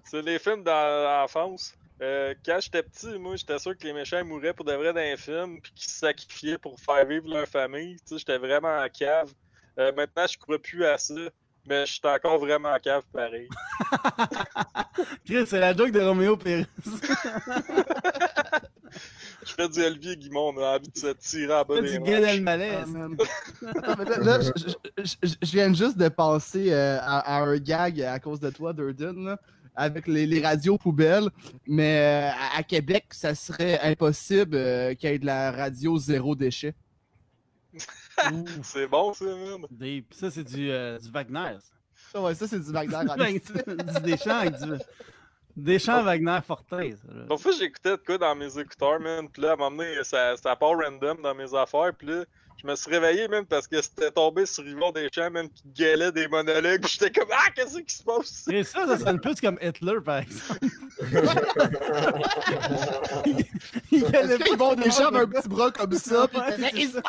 [0.05, 1.75] C'est les films dans l'enfance.
[2.01, 5.01] Euh, quand j'étais petit, moi, j'étais sûr que les méchants mouraient pour de vrai dans
[5.01, 7.97] les films, puis qu'ils se sacrifiaient pour faire vivre leur famille.
[7.97, 9.33] Tu sais, j'étais vraiment en cave.
[9.79, 11.15] Euh, maintenant, je crois plus à ça,
[11.67, 13.49] mais je suis encore vraiment en cave pareil.
[15.27, 16.67] Chris, c'est la joke de Roméo Pérez.
[19.45, 21.99] Je fais du Olivier Guimond, on a envie de se tirer en bas du des
[21.99, 22.09] manches.
[22.09, 22.73] Elmaleh.
[23.83, 24.51] Ah, là, là, je,
[25.03, 28.51] je- je- je viens juste de penser euh, à, à un gag à cause de
[28.51, 29.39] toi, Durden, là,
[29.75, 31.29] avec les, les radios poubelles.
[31.67, 35.99] Mais euh, à, à Québec, ça serait impossible euh, qu'il y ait de la radio
[35.99, 36.75] zéro déchet.
[38.63, 39.25] C'est bon, ça.
[39.71, 41.57] Des- pis ça, c'est du, euh, du Wagner.
[41.61, 41.73] ça.
[42.13, 42.97] Ça, ouais, ça, c'est du Wagner.
[42.97, 43.05] en
[43.95, 44.73] du Deschamps avec du.
[45.57, 46.91] Deschamps Wagner Fortin.
[46.93, 47.25] ça, là.
[47.29, 49.29] Parfois, j'écoutais de quoi dans mes écouteurs, man.
[49.29, 51.93] Puis là, à un moment donné, ça, ça part random dans mes affaires.
[51.97, 52.25] Puis là,
[52.61, 56.11] je me suis réveillé, même, parce que c'était tombé sur Yvon Deschamps, même, qui gueulait
[56.11, 56.85] des monologues.
[56.89, 58.49] J'étais comme, ah, qu'est-ce qui se passe?
[58.51, 60.67] Et ça, ça sonne plus comme Hitler, par exemple.
[63.93, 66.27] Il Est-ce qu'ils vont déjà tellement un petit bras comme ça?
[66.29, 66.41] puis
[66.75, 67.01] il fine!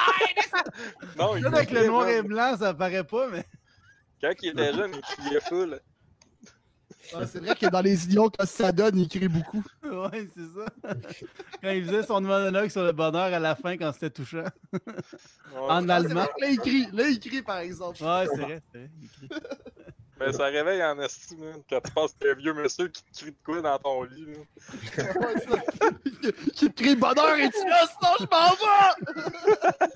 [1.17, 3.43] Non, il Là, avec le noir et blanc, ça paraît pas, mais.
[4.21, 5.79] Quand il était jeune, il criait full.
[7.15, 9.63] Ah, c'est vrai que dans les idiots, quand ça donne, il crie beaucoup.
[9.83, 10.93] Ouais, c'est ça.
[11.63, 14.43] Quand il faisait son monologue sur le bonheur à la fin, quand c'était touchant.
[14.73, 14.79] Ouais.
[15.57, 16.13] En Ah, allemand.
[16.21, 16.87] vrai Là, il crie.
[16.93, 18.01] Là, il crie, par exemple.
[18.03, 18.89] Ouais, c'est vrai, c'est vrai.
[19.01, 19.29] il crie.
[20.19, 21.61] Mais ça réveille en esti, man.
[21.69, 24.25] Quand tu penses que un vieux monsieur qui te crie de quoi dans ton lit,
[24.25, 25.03] là.
[25.15, 25.89] Ouais, ça.
[26.53, 29.89] Qui te crie bonheur et tu là, sinon je m'en vais!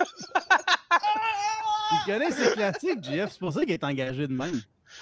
[1.91, 3.31] Il connaît ses classiques, JF.
[3.33, 4.61] C'est pour ça qu'il est engagé de même.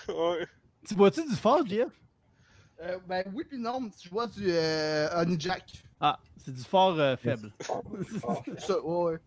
[0.10, 0.48] Ouais.
[0.88, 1.88] Tu bois-tu du fort, JF?
[2.82, 5.84] Euh, ben oui, puis non, tu vois du euh, Honey Jack.
[6.00, 7.52] Ah, c'est du fort euh, faible.
[8.58, 9.18] Ça, ouais, ouais.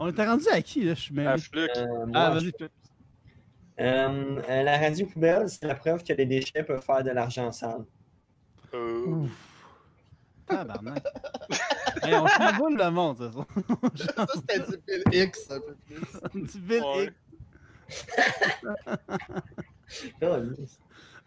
[0.00, 0.94] On était rendu à qui, là?
[0.94, 1.28] Je suis mêlé.
[1.28, 1.70] À Fluc.
[1.76, 2.52] Euh, Ah, moi, vas-y.
[3.80, 7.52] Euh, euh, la radio poubelle, c'est la preuve que les déchets peuvent faire de l'argent
[7.52, 7.84] sale.
[8.74, 9.24] Euh,
[10.46, 11.04] Tabarnak.
[12.02, 13.30] hey, on chamboule le monde, ça.
[14.16, 16.42] Ça, c'était du Bill X, un peu plus.
[16.52, 17.04] Du Bill Ouais.
[17.04, 17.14] Hick.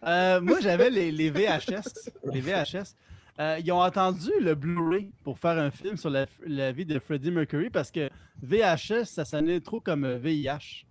[0.04, 2.10] Euh, moi, j'avais les, les VHS.
[2.24, 2.96] Les VHS.
[3.40, 6.98] Euh, ils ont entendu le Blu-ray pour faire un film sur la, la vie de
[6.98, 8.10] Freddie Mercury parce que
[8.42, 10.88] VHS, ça sonnait trop comme VIH.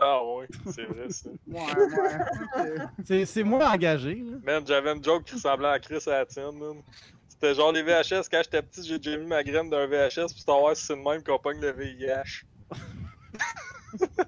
[0.00, 1.28] Ah ouais, c'est vrai ça.
[1.46, 2.80] Ouais, ouais.
[2.82, 2.88] ok.
[3.04, 4.14] C'est c'est moins engagé.
[4.24, 4.38] là.
[4.42, 6.82] Man, j'avais une joke qui ressemblait à Chris à la tienne, man.
[7.28, 10.40] C'était genre les VHS, quand j'étais petit, j'ai déjà mis ma graine d'un VHS pour
[10.40, 12.44] savoir si c'est le même qu'on pogne le VIH.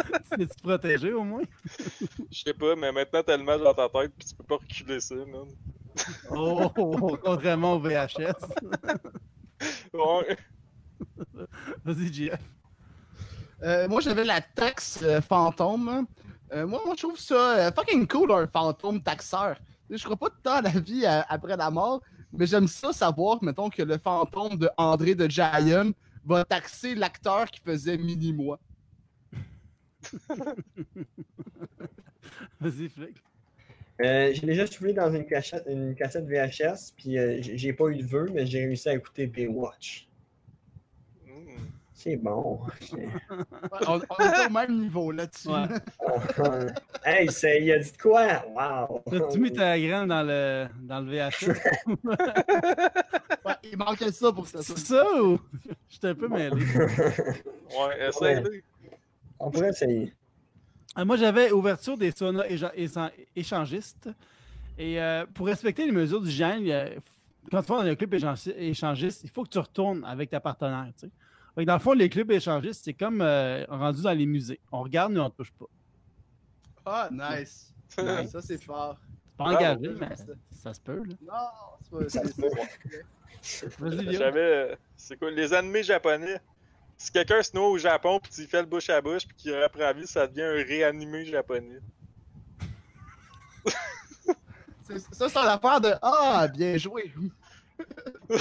[0.30, 1.42] C'est-tu protégé au moins?
[2.30, 5.00] Je sais pas, mais maintenant t'as l'image dans ta tête pis tu peux pas reculer
[5.00, 5.48] ça, man.
[6.30, 6.70] Oh,
[7.22, 8.32] contrairement au VHS.
[9.92, 10.36] Ouais.
[11.84, 12.40] Vas-y, JF.
[13.62, 16.06] Euh, moi, j'avais la taxe euh, fantôme.
[16.52, 19.56] Euh, moi, moi, je trouve ça euh, fucking cool, un fantôme taxeur.
[19.90, 22.00] Je crois pas tant à la vie euh, après la mort,
[22.32, 25.90] mais j'aime ça savoir, mettons, que le fantôme de André de Giant
[26.24, 28.58] va taxer l'acteur qui faisait Mini-moi.
[32.60, 33.22] Vas-y, Flick.
[34.02, 37.96] Euh, j'ai déjà soufflé dans une, cachette, une cassette VHS, puis euh, j'ai pas eu
[37.96, 40.08] de vœux, mais j'ai réussi à écouter Baywatch.
[41.26, 41.30] Mm.
[41.92, 42.60] C'est bon.
[42.92, 43.08] Ouais,
[43.86, 45.48] on, on est au même niveau là-dessus.
[45.48, 45.66] Ouais.
[47.04, 48.42] hey, c'est- il a dit quoi?
[48.56, 49.02] Wow!
[49.10, 51.48] T'as-tu mis ta graine dans le, dans le VHS?
[53.44, 55.38] Ouais, il manquait ça pour que ça C'est ça ou?
[55.90, 56.56] J'étais un peu mêlé.
[56.56, 58.62] Ouais, essaye-le.
[59.40, 60.12] On pourrait essayer.
[60.98, 62.44] Euh, Moi, j'avais ouverture des saunas
[63.36, 64.08] échangistes.
[64.78, 66.62] Et euh, pour respecter les mesures d'hygiène,
[67.50, 70.40] quand tu vas dans un club échangi- échangiste, il faut que tu retournes avec ta
[70.40, 70.88] partenaire.
[70.94, 71.12] tu sais.
[71.54, 74.60] Fait que dans le fond, les clubs échangistes, c'est comme euh, rendu dans les musées.
[74.72, 75.66] On regarde, mais on ne touche pas.
[76.86, 77.74] Ah, nice.
[77.98, 78.96] Nice, Ça, c'est fort.
[79.30, 80.08] C'est pas engagé, mais
[80.52, 81.02] ça se peut.
[81.02, 81.14] là.
[81.22, 82.48] Non, c'est pas Ça c'est- se peut.
[83.42, 86.40] c'est- Vas-y, C'est quoi Les animés japonais?
[87.00, 89.54] Si quelqu'un se noie au Japon pis tu fais le bouche à bouche pis qu'il
[89.54, 91.80] reprend la vie, ça devient un réanimé japonais.
[95.12, 97.10] Ça, c'est l'affaire de Ah, bien joué.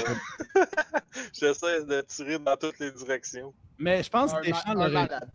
[1.33, 3.53] J'essaie de tirer dans toutes les directions.
[3.77, 5.29] Mais je pense que Deschamps malade.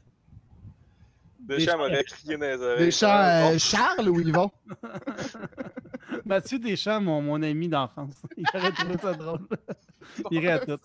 [1.38, 2.84] Deschamps m'aurait crié dans les oreilles.
[2.86, 4.50] Deschamps, Ah, euh, Charles ou Yvon?
[6.26, 8.16] Mathieu Deschamps, mon, mon ami d'enfance.
[8.36, 9.46] Il aurait trouvé ça drôle.
[10.30, 10.78] Il irait à tout.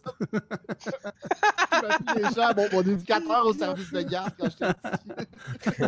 [1.81, 5.81] Mathieu Deschamps, bon, mon éducateur au service de garde quand j'étais petit.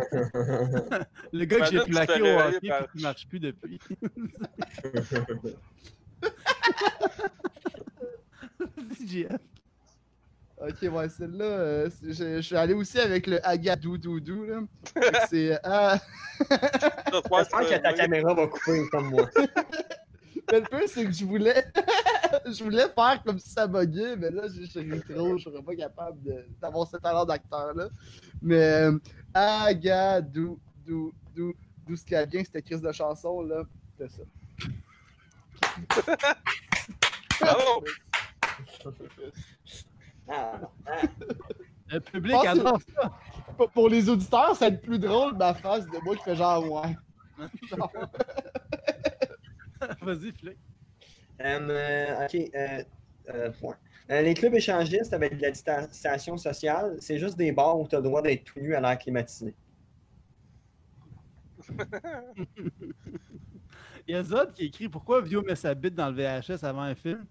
[1.32, 3.78] Le gars que j'ai plaqué au hockey par- et qui ne marche plus depuis.
[10.64, 14.60] Ok, ouais, celle-là, euh, c'est- je, je suis allé aussi avec le Agadou Doudou, là.
[15.28, 15.58] C'est.
[15.66, 15.96] euh,
[16.48, 19.28] J'espère que ta caméra va couper comme moi.
[20.50, 21.64] Mais le pire, c'est que je voulais.
[22.46, 25.76] je voulais faire comme si ça buguait, mais là, je suis trop, je serais pas
[25.76, 27.88] capable de- d'avoir ce talent d'acteur-là.
[28.40, 28.56] Mais.
[28.84, 28.98] Euh,
[29.34, 31.54] Agadou Doudou,
[31.86, 33.62] d'où ce qui a bien, cette crise de chanson, là.
[33.98, 34.22] C'était ça.
[37.40, 37.84] Bravo!
[40.28, 40.60] Ah,
[41.88, 43.10] Le public Pense- adore ça.
[43.56, 46.36] Pour- Pour les auditeurs, ça va être plus drôle, ma face de moi qui fait
[46.36, 46.96] genre, ouais.
[50.02, 50.58] Vas-y, Flick.
[51.40, 52.34] euh, ok.
[52.54, 52.82] euh,
[53.30, 53.52] euh.
[54.10, 57.94] Euh, les clubs échangistes avec de la distanciation sociale, c'est juste des bars où tu
[57.94, 59.54] as le droit d'être tout nu à l'air climatisé.
[64.08, 66.82] Il y a Zod qui écrit Pourquoi Vio met sa bite dans le VHS avant
[66.82, 67.24] un film?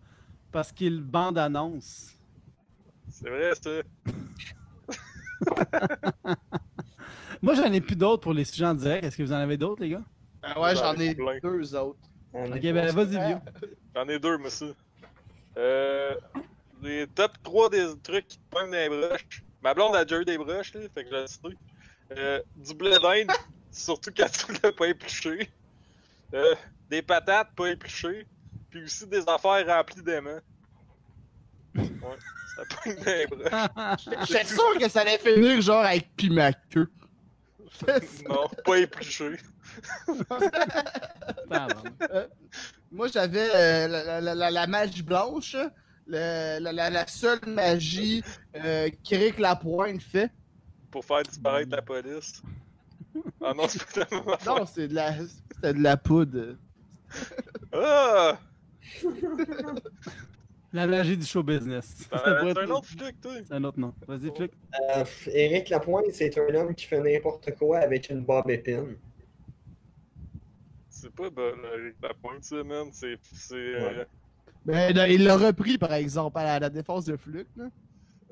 [0.52, 2.18] Parce qu'il bande annonce.
[3.10, 3.82] C'est vrai, ça.
[7.42, 9.04] Moi, j'en ai plus d'autres pour les sujets en direct.
[9.04, 10.04] Est-ce que vous en avez d'autres, les gars?
[10.42, 11.40] Ben ouais, j'en ai Plein.
[11.44, 12.00] deux autres.
[12.34, 13.40] On Ok, ben vas-y, Vio.
[13.96, 14.74] J'en ai deux, monsieur.
[15.58, 16.16] Euh.
[16.82, 19.44] Les top 3 des trucs qui te pognent dans les broches.
[19.62, 21.58] Ma blonde a déjà eu des broches, là, fait que je le sais.
[22.18, 23.32] Euh, du blé d'Inde,
[23.72, 25.50] surtout quand tu l'as pas épluché.
[26.34, 26.56] Euh,
[26.90, 28.26] des patates pas épluchées.
[28.70, 30.40] Puis aussi des affaires remplies d'aimants.
[31.76, 31.86] Ouais,
[32.56, 34.10] ça pogne dans les broches.
[34.28, 36.90] J'étais sûr que ça allait finir genre avec piment queue.
[38.28, 39.38] Non, pas épluché.
[42.92, 45.56] Moi, j'avais euh, la, la- la- la- la magie blanche.
[46.08, 48.24] le- la, la- la seule magie
[48.56, 50.32] euh, qu'Éric Lapointe fait.
[50.90, 52.42] Pour faire disparaître la police.
[53.42, 54.56] Ah non, c'est pas la même affaire.
[54.56, 55.14] Non, c'est de la,
[55.54, 56.56] c'était de la poudre.
[57.74, 58.38] Ah!
[60.74, 62.08] La magie du show business.
[62.12, 63.34] Avais pourrait un autre flic, toi?
[63.46, 63.94] C'est un autre nom.
[64.08, 64.54] Vas-y, Flick.
[64.96, 68.96] Euh, Éric Lapointe, c'est un homme qui fait n'importe quoi avec une bob épine.
[71.02, 72.88] C'est pas bon, Eric Lapointe, ça, man.
[72.92, 73.16] C'est.
[73.22, 74.06] c'est euh,
[74.66, 74.94] Ouais.
[74.94, 77.48] Ben, il l'a repris, par exemple, à la, la défense de Fluke.
[77.58, 77.66] là.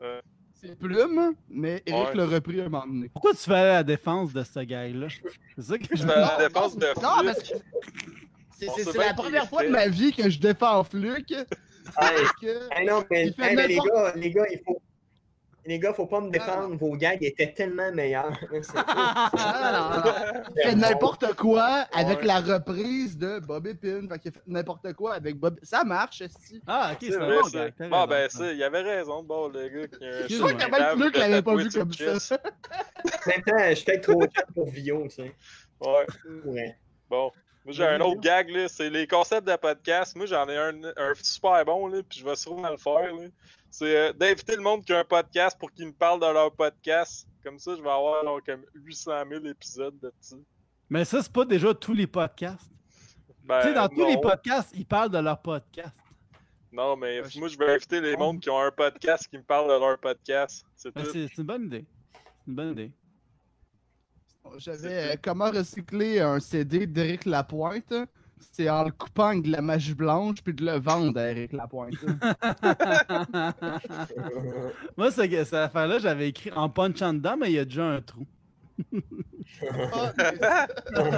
[0.04, 0.22] euh,
[0.54, 2.16] C'est plume, mais Eric Ouais.
[2.16, 3.10] l'a repris un moment donné.
[3.10, 5.08] Pourquoi tu fais à la défense de ce gars-là?
[5.56, 7.26] C'est ça que je fais la défense de Non, Fluke.
[7.26, 7.40] parce
[8.76, 11.34] que c'est la première fois de ma vie que je défends Fluke.
[11.96, 12.70] Parce que...
[12.80, 14.80] hey, non, mais, Il fait hey, mais les, gars, les gars, il faut.
[15.66, 16.76] Les gars, faut pas me défendre.
[16.78, 18.32] Vos gags étaient tellement meilleurs.
[18.62, 19.32] C'est- Ah,
[19.74, 20.44] non, non.
[20.56, 24.08] Il fait n'importe quoi avec la reprise de Bobby Pin.
[24.10, 25.60] Fait qu'il fait n'importe quoi avec Bob.
[25.62, 26.62] Ça marche, si.
[26.68, 30.26] Ah, ok, C'est c'est bon Bon, ben, ça, il avait raison, bon, le gars Je
[30.28, 32.36] suis sûr qu'il y a même plus qui l'avait pas vu comme ça.
[32.36, 35.36] En même temps, je suis peut-être trop jeune pour Vio, tu sais.
[35.82, 36.06] Ouais,
[36.46, 36.76] Ouais.
[37.10, 37.32] bon.
[37.70, 40.16] Moi, j'ai un autre gag, là, c'est les concepts de podcast.
[40.16, 43.28] Moi, j'en ai un, un super bon, là, puis je vais sûrement le faire, là.
[43.70, 46.52] C'est euh, d'inviter le monde qui a un podcast pour qu'ils me parlent de leur
[46.52, 47.28] podcast.
[47.44, 50.36] Comme ça, je vais avoir genre, comme 800 000 épisodes de ça.
[50.90, 52.72] Mais ça, c'est pas déjà tous les podcasts.
[53.44, 55.96] Ben, tu sais, dans tous les podcasts, ils parlent de leur podcast.
[56.72, 59.70] Non, mais moi, je vais inviter les mondes qui ont un podcast qui me parlent
[59.70, 60.66] de leur podcast.
[60.76, 61.86] C'est Ben, une bonne idée.
[62.16, 62.92] C'est une bonne idée.
[64.58, 67.94] J'avais euh, comment recycler un CD d'Éric Lapointe?
[68.54, 71.52] C'est en le coupant avec de la magie blanche puis de le vendre à Éric
[71.54, 71.94] Lapointe.
[74.98, 78.02] Moi, ce- cette affaire-là, j'avais écrit en punchant dedans, mais il y a déjà un
[78.02, 78.26] trou.
[79.62, 80.14] Ah,
[80.96, 81.12] bon.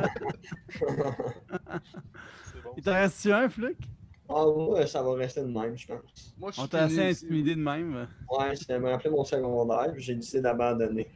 [2.77, 3.77] Il t'en reste-tu un, Fluc?
[4.29, 6.33] Ah, moi, ça va rester de même, je pense.
[6.39, 8.07] Moi, je On t'a assez intimidé de même.
[8.31, 11.07] Ouais, c'était me rappeler mon secondaire, puis j'ai décidé d'abandonner.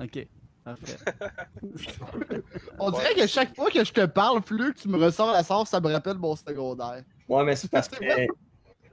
[0.00, 0.26] Ok,
[2.78, 5.42] On dirait que chaque fois que je te parle, Fleu, que tu me ressors la
[5.42, 7.02] sauce, ça me rappelle mon secondaire.
[7.28, 8.04] Ouais, mais c'est parce que.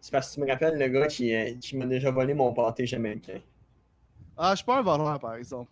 [0.02, 2.54] C'est parce que tu me rappelles le gars qui, euh, qui m'a déjà volé mon
[2.54, 3.40] pâté jamaïcain.
[4.36, 5.72] Ah, je suis pas un voleur, par exemple.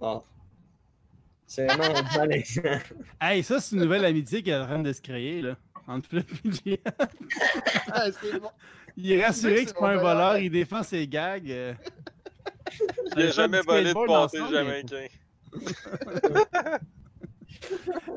[0.00, 0.20] Ah.
[1.46, 2.62] C'est vraiment malaisant.
[3.20, 5.56] Hey, ça, c'est une nouvelle amitié qui est en train de se créer, là.
[5.86, 6.80] Entre Fluc et.
[7.92, 8.06] Ah,
[8.40, 8.50] bon.
[8.96, 10.38] Il est rassuré que c'est pas un voleur, voleur.
[10.38, 11.76] il défend ses gags.
[13.14, 15.06] Fait jamais volé de pâté jamaïcain.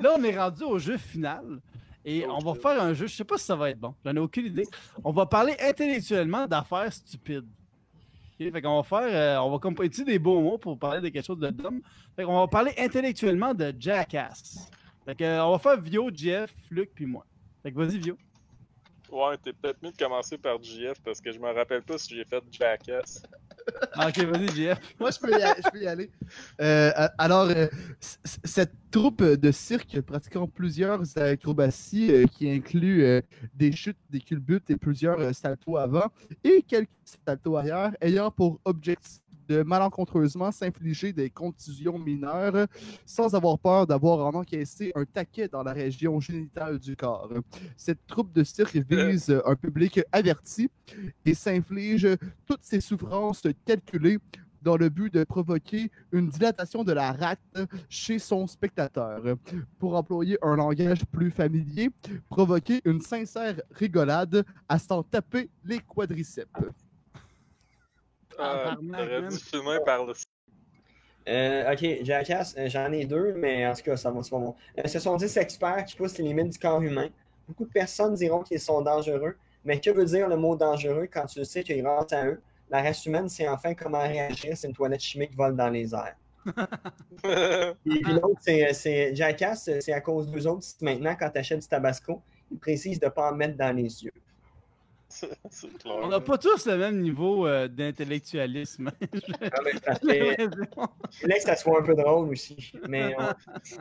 [0.01, 1.61] Là, on est rendu au jeu final.
[2.03, 3.95] Et Oh, on va faire un jeu, je sais pas si ça va être bon,
[4.05, 4.67] j'en ai aucune idée.
[5.03, 7.47] On va parler intellectuellement d'affaires stupides.
[8.39, 11.01] Ok, Fait qu'on va faire, euh, on va comme utiliser des beaux mots pour parler
[11.01, 11.81] de quelque chose de dumb.
[12.15, 14.69] Fait qu'on va parler intellectuellement de Jackass.
[15.05, 17.25] Fait que, euh, on va faire Vio, Jeff, Luc puis moi.
[17.63, 18.17] Fait que vas-y Vio.
[19.11, 22.15] Ouais, t'es peut-être mieux de commencer par JF parce que je me rappelle pas si
[22.15, 23.23] j'ai fait Jackass.
[23.93, 24.79] Ah, ok, vas-y Jeff.
[24.99, 25.31] Moi, je peux
[25.81, 26.11] y aller.
[26.61, 27.67] Euh, alors, euh,
[27.99, 33.21] cette troupe de cirque pratiquant plusieurs acrobaties euh, qui inclut euh,
[33.53, 36.11] des chutes, des culbutes et plusieurs saltos avant
[36.43, 36.89] et quelques
[37.25, 42.67] saltos arrière, ayant pour objectif de malencontreusement s'infliger des contusions mineures
[43.05, 47.29] sans avoir peur d'avoir en encaissé un taquet dans la région génitale du corps.
[47.77, 50.69] Cette troupe de cirque vise un public averti
[51.25, 52.07] et s'inflige
[52.45, 54.19] toutes ces souffrances calculées
[54.65, 57.39] dans le but de provoquer une dilatation de la rate
[57.87, 59.21] chez son spectateur.
[59.77, 61.91] Pour employer un langage plus familier,
[62.29, 66.49] provoquer une sincère rigolade à s'en taper les quadriceps.
[68.37, 70.13] Ah, dû filmer par le.
[71.27, 74.37] Euh, ok, Jackass, euh, j'en ai deux, mais en tout cas, ça va, c'est pas
[74.37, 74.55] bon.
[74.77, 77.07] Euh, ce sont 10 experts qui poussent les limites du corps humain.
[77.47, 81.25] Beaucoup de personnes diront qu'ils sont dangereux, mais que veut dire le mot dangereux quand
[81.25, 84.73] tu sais qu'il grâce à eux, la race humaine sait enfin comment réagir si une
[84.73, 86.15] toilette chimique vole dans les airs.
[87.85, 90.67] Et puis l'autre, c'est, c'est Jackass, c'est à cause d'eux autres.
[90.81, 92.21] Maintenant, quand tu achètes du tabasco,
[92.51, 94.13] ils précisent de ne pas en mettre dans les yeux.
[95.49, 95.95] C'est clair.
[96.01, 98.91] On n'a pas tous le même niveau euh, d'intellectualisme.
[99.01, 99.09] Que
[101.11, 102.73] je voulais que ça soit un peu drôle aussi.
[102.87, 103.33] Mais on...
[103.63, 103.77] c'est.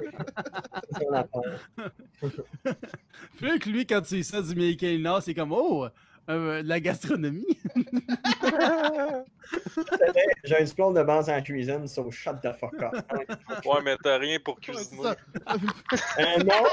[3.36, 5.86] Fluc, lui, quand tu dis ça du Mickey Nord, c'est comme Oh,
[6.30, 7.58] euh, de la gastronomie.
[10.44, 12.94] J'ai un diplôme de base en cuisine, so shut the fuck up.
[13.66, 15.02] Ouais, mais t'as rien pour cuisiner.
[15.02, 15.16] ça.
[16.18, 16.64] Euh, non,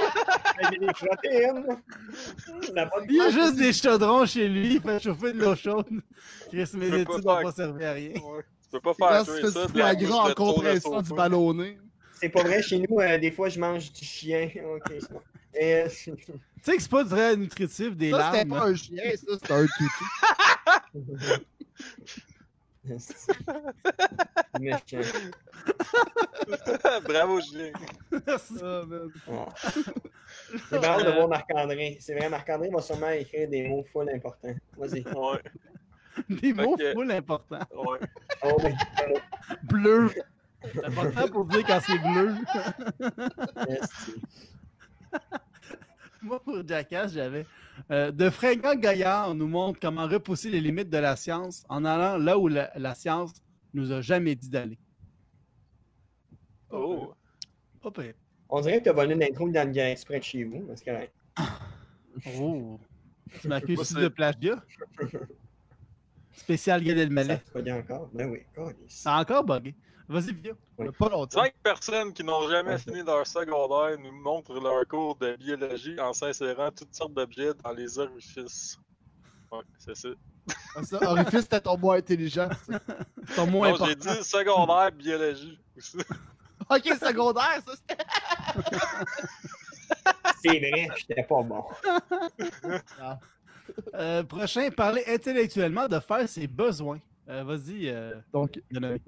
[0.71, 1.65] j'ai des protéines.
[2.73, 6.01] Ça Il y a juste des chaudrons chez lui, il fait chauffer de l'eau chaude.
[6.49, 8.11] Chris, mes études n'ont pas servi à rien.
[8.11, 8.43] Ouais.
[8.71, 11.77] Tu peux pas faire tu tuer fais ça du foie gras en compression du ballonné.
[12.21, 14.49] C'est pas vrai, chez nous, euh, des fois, je mange du chien.
[14.75, 15.21] Ok, c'est bon.
[15.53, 16.15] Et, euh, Tu
[16.63, 19.65] sais que c'est pas très nutritif des Ça, c'était pas un chien, ça, c'était un
[19.65, 20.05] toutou.
[24.59, 25.01] Méchant.
[27.07, 27.71] Bravo, Julien.
[28.27, 29.11] Ah, man.
[29.29, 29.45] Ah.
[30.71, 31.97] J'ai hâte de voir Marc-André.
[31.99, 34.55] C'est vrai, Marc-André va sûrement écrire des mots full importants.
[34.77, 35.03] Vas-y.
[35.03, 35.41] Ouais,
[36.29, 37.59] Des mots que- full importants.
[37.73, 37.99] ouais.
[38.43, 38.71] Oh, oui.
[39.63, 40.09] Bleu.
[40.73, 42.35] C'est important pour dire quand c'est bleu.
[46.21, 47.45] Moi, pour Jackass, j'avais.
[47.89, 52.17] euh, de fringants gaillards nous montrent comment repousser les limites de la science en allant
[52.17, 53.33] là où la, la science
[53.73, 54.77] nous a jamais dit d'aller.
[56.69, 57.13] Oh.
[57.81, 58.13] Pas pire.
[58.49, 60.63] On dirait que tu as volé l'intro de Dan Guerre exprès de chez vous.
[60.67, 61.13] mais c'est correct.
[62.39, 62.79] Oh.
[63.41, 64.61] Tu m'accuses aussi de plagiat?
[66.33, 67.39] Spécial Gad Ça Elmaleh.
[67.47, 68.09] se bug encore?
[68.13, 68.41] Ben oui.
[68.87, 69.73] Ça a encore bugué.
[70.11, 70.55] Vas-y, Vio.
[70.77, 70.87] Oui.
[70.99, 71.41] Pas longtemps.
[71.41, 76.11] Cinq personnes qui n'ont jamais fini leur secondaire nous montrent leur cours de biologie en
[76.11, 78.77] s'insérant toutes sortes d'objets dans les orifices.
[79.51, 80.09] Ouais, c'est ça.
[80.75, 82.49] Ah, ça, Orifice, c'était ton moins intelligent.
[83.35, 84.13] ton moins Non, j'ai important.
[84.15, 85.59] dit secondaire biologie.
[85.77, 85.97] aussi.
[86.69, 88.03] Ok, secondaire, ça c'était.
[90.41, 91.65] C'est vrai, j'étais pas bon.
[93.95, 96.99] Euh, prochain, parler intellectuellement de faire ses besoins.
[97.29, 98.61] Euh, Vas-y, euh, Donc,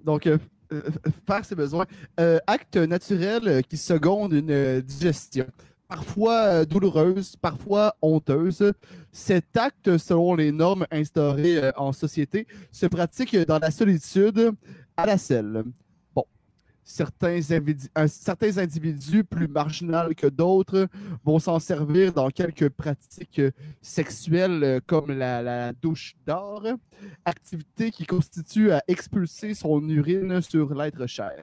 [0.03, 0.37] donc euh,
[1.27, 1.85] faire ses besoins.
[2.19, 5.45] Euh, acte naturel qui seconde une euh, digestion.
[5.87, 8.73] Parfois euh, douloureuse, parfois honteuse.
[9.11, 14.53] Cet acte, selon les normes instaurées en société, se pratique dans la solitude
[14.97, 15.63] à la selle.
[16.83, 17.39] Certains,
[18.57, 20.87] individus plus marginaux que d'autres
[21.23, 26.65] vont s'en servir dans quelques pratiques euh, sexuelles euh, comme la, douche d'or
[27.25, 31.41] activité qui constitue à expulser son urine sur l'être cher.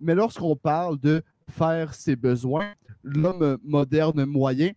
[0.00, 4.70] Mais lorsqu'on parle de faire ses besoins, l'homme moderne moyen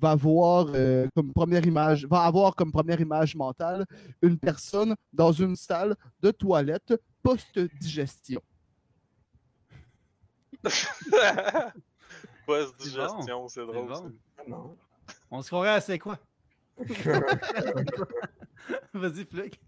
[0.00, 3.84] va avoir euh, comme première image, va avoir comme première image mentale
[4.22, 8.40] une personne dans une salle de toilette post-digestion.
[12.46, 13.88] Post-digestion, c'est C'est drôle.
[13.88, 14.12] bon.
[14.38, 14.76] Ah non.
[15.30, 16.18] On se croirait à c'est quoi?
[18.94, 19.60] Vas-y, Flick.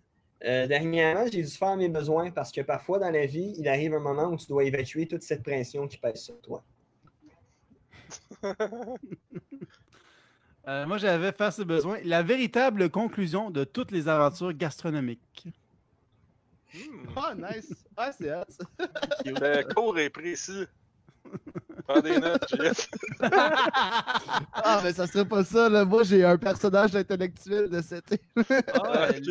[0.42, 3.94] Euh, dernièrement, j'ai dû faire mes besoins parce que parfois dans la vie, il arrive
[3.94, 6.62] un moment où tu dois évacuer toute cette pression qui pèse sur toi.
[10.68, 11.98] Euh, moi, j'avais faire ses besoins.
[12.04, 15.48] La véritable conclusion de toutes les aventures gastronomiques.
[17.16, 17.74] Ah, nice!
[17.96, 18.44] Ah, c'est hot!
[18.48, 18.64] ça.
[19.24, 20.66] C'est court et précis.
[21.86, 22.88] Prends des notes, Jeff.
[24.62, 25.84] Ah, mais ça serait pas ça, là.
[25.84, 28.20] Moi, j'ai un personnage intellectuel de cette.
[28.74, 29.26] Ah, Ok.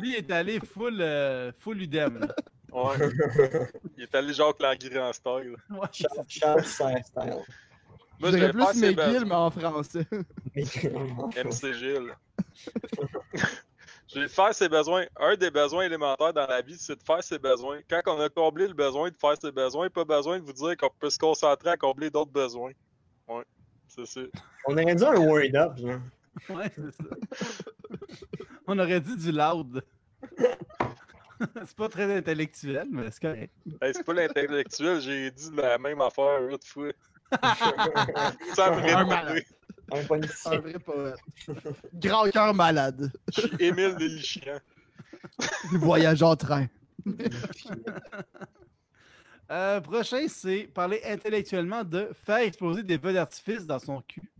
[0.00, 2.18] lui, il est allé full, euh, full udem.
[2.20, 2.28] là.
[2.72, 2.96] Ouais.
[3.96, 5.56] Il est allé Jacques Languille en style.
[5.70, 5.88] Ouais.
[5.92, 7.36] Charles Charles Serre style.
[8.22, 10.06] Je Moi, dirais j'ai plus McGill, mais en français.
[10.54, 12.14] MC Gilles.
[14.12, 15.04] J'ai faire ses besoins.
[15.16, 17.80] Un des besoins élémentaires dans la vie, c'est de faire ses besoins.
[17.88, 20.76] Quand on a comblé le besoin de faire ses besoins, pas besoin de vous dire
[20.76, 22.72] qu'on peut se concentrer à combler d'autres besoins.
[23.28, 23.44] Ouais,
[23.86, 24.20] c'est ça.
[24.66, 26.00] On aurait dit un word up, genre.
[26.48, 27.96] Ouais, c'est ça.
[28.66, 29.82] On aurait dit du loud.
[31.40, 33.54] c'est pas très intellectuel, mais c'est correct.
[33.80, 36.92] Hey, c'est pas l'intellectuel, j'ai dit la même affaire l'autre fois.
[38.54, 39.40] Sans me
[40.46, 41.16] Un vrai poète.
[41.94, 43.10] Grand cœur malade.
[43.34, 44.58] Je suis Émile Delicchian.
[45.72, 46.66] Voyage en train.
[49.50, 54.30] Euh, prochain, c'est parler intellectuellement de faire exploser des feux d'artifice dans son cul.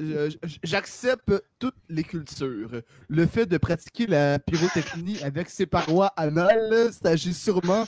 [0.00, 2.80] Euh, j- J'accepte toutes les cultures.
[3.08, 7.84] Le fait de pratiquer la pyrotechnie avec ses parois anales s'agit sûrement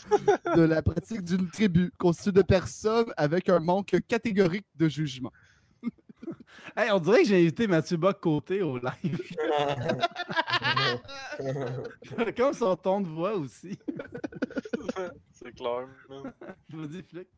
[0.54, 5.32] de la pratique d'une tribu constituée de personnes avec un manque catégorique de jugement.
[6.76, 9.20] Hey, on dirait que j'ai invité Mathieu Bock côté au live.
[12.36, 13.78] Comme son ton de voix aussi.
[15.32, 15.88] c'est clair.
[16.08, 16.32] man.
[16.68, 17.28] Je vous dis, Flick.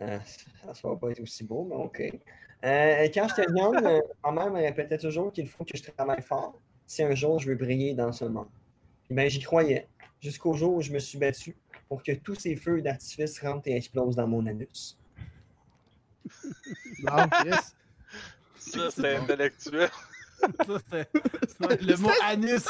[0.00, 0.18] Euh,
[0.72, 2.00] ça ne va pas être aussi beau, mais OK.
[2.64, 6.22] Euh, quand j'étais jeune, euh, ma mère me répétait toujours qu'il faut que je travaille
[6.22, 8.48] fort si un jour je veux briller dans ce monde.
[9.10, 9.88] Ben, j'y croyais,
[10.20, 11.56] jusqu'au jour où je me suis battu
[11.88, 14.98] pour que tous ces feux d'artifice rentrent et explosent dans mon anus.
[17.02, 17.74] Non, Chris.
[18.72, 19.90] Ça, c'est intellectuel.
[20.40, 22.64] Ça, le mot anus.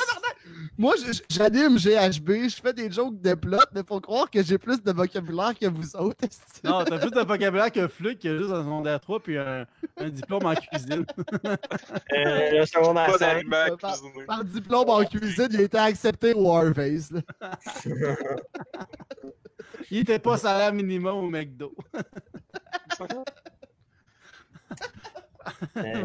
[0.78, 0.94] Moi,
[1.28, 4.90] j'anime GHB, je fais des jokes de plot, mais faut croire que j'ai plus de
[4.92, 6.24] vocabulaire que vous autres.
[6.64, 9.66] Non, t'as plus de vocabulaire que Flick qui a juste un secondaire 3 puis un,
[9.98, 11.04] un diplôme en cuisine.
[12.12, 14.00] Euh, le secondaire Pas 5, d'aliments à Par-.
[14.26, 17.10] Par diplôme en cuisine, il a été accepté au Harvey's.
[17.10, 17.20] là.
[19.90, 21.74] Il était pas salaire minimum au McDo.
[25.76, 26.04] euh,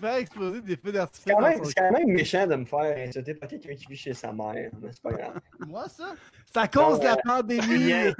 [0.00, 3.74] Faire exploser des feux d'artifice c'est quand, même- méchant de me faire insulter par quelqu'un
[3.74, 5.38] qui vit chez sa mère, mais c'est pas grave.
[5.66, 6.14] Moi, ça?
[6.46, 7.22] C'est à cause de la Ouais.
[7.24, 8.14] pandémie.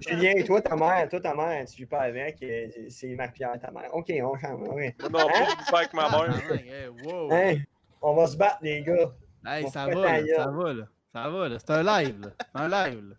[0.08, 3.70] Julien, toi, ta mère, toi, ta mère, tu vis pas avec, euh, c'est Marie-Pierre, ta
[3.70, 3.94] mère.
[3.94, 4.60] OK, on change.
[4.62, 4.76] non
[5.10, 6.52] pas avec ma Ah, mère.
[6.52, 7.32] hey, wow.
[7.32, 7.56] Hein?
[8.00, 9.12] On va se battre, les gars.
[9.44, 10.84] Ça va, ça va, là.
[11.12, 11.58] Ça va, là.
[11.58, 12.28] C'est un live, là.
[12.38, 13.14] C'est un live, là.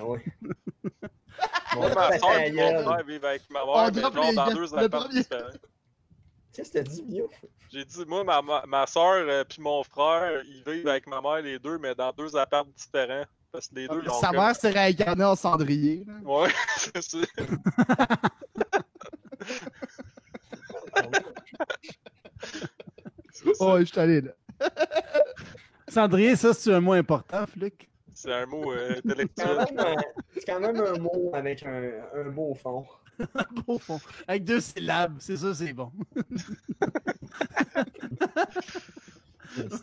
[0.00, 0.20] Ah ouais.
[1.74, 5.20] Moi, ma soeur et mon frère vivent avec ma mère, mais genre dans deux premier.
[5.20, 5.48] différents.
[6.52, 7.28] Qu'est-ce que t'as dit, Bio?
[7.72, 11.42] J'ai dit, moi, ma, ma, ma soeur et mon frère, ils vivent avec ma mère
[11.42, 13.24] les deux, mais dans deux apparts différents.
[13.50, 16.04] Parce que les deux, ils ont Sa comme- mère s'est réincarnée en cendrier.
[16.06, 16.14] là.
[16.22, 17.18] Ouais, c'est ça.
[23.60, 24.32] Oh, je suis allé là.
[25.88, 27.88] Cendrier, ça, c'est un mot important, Fluc.
[28.24, 29.46] C'est un mot euh, C'est intellectuel.
[29.46, 30.02] quand, même un-
[30.32, 32.86] c'est quand même un mot avec un, un beau fond.
[33.66, 34.00] Au fond.
[34.26, 35.92] Avec deux syllabes, c'est ça, c'est bon.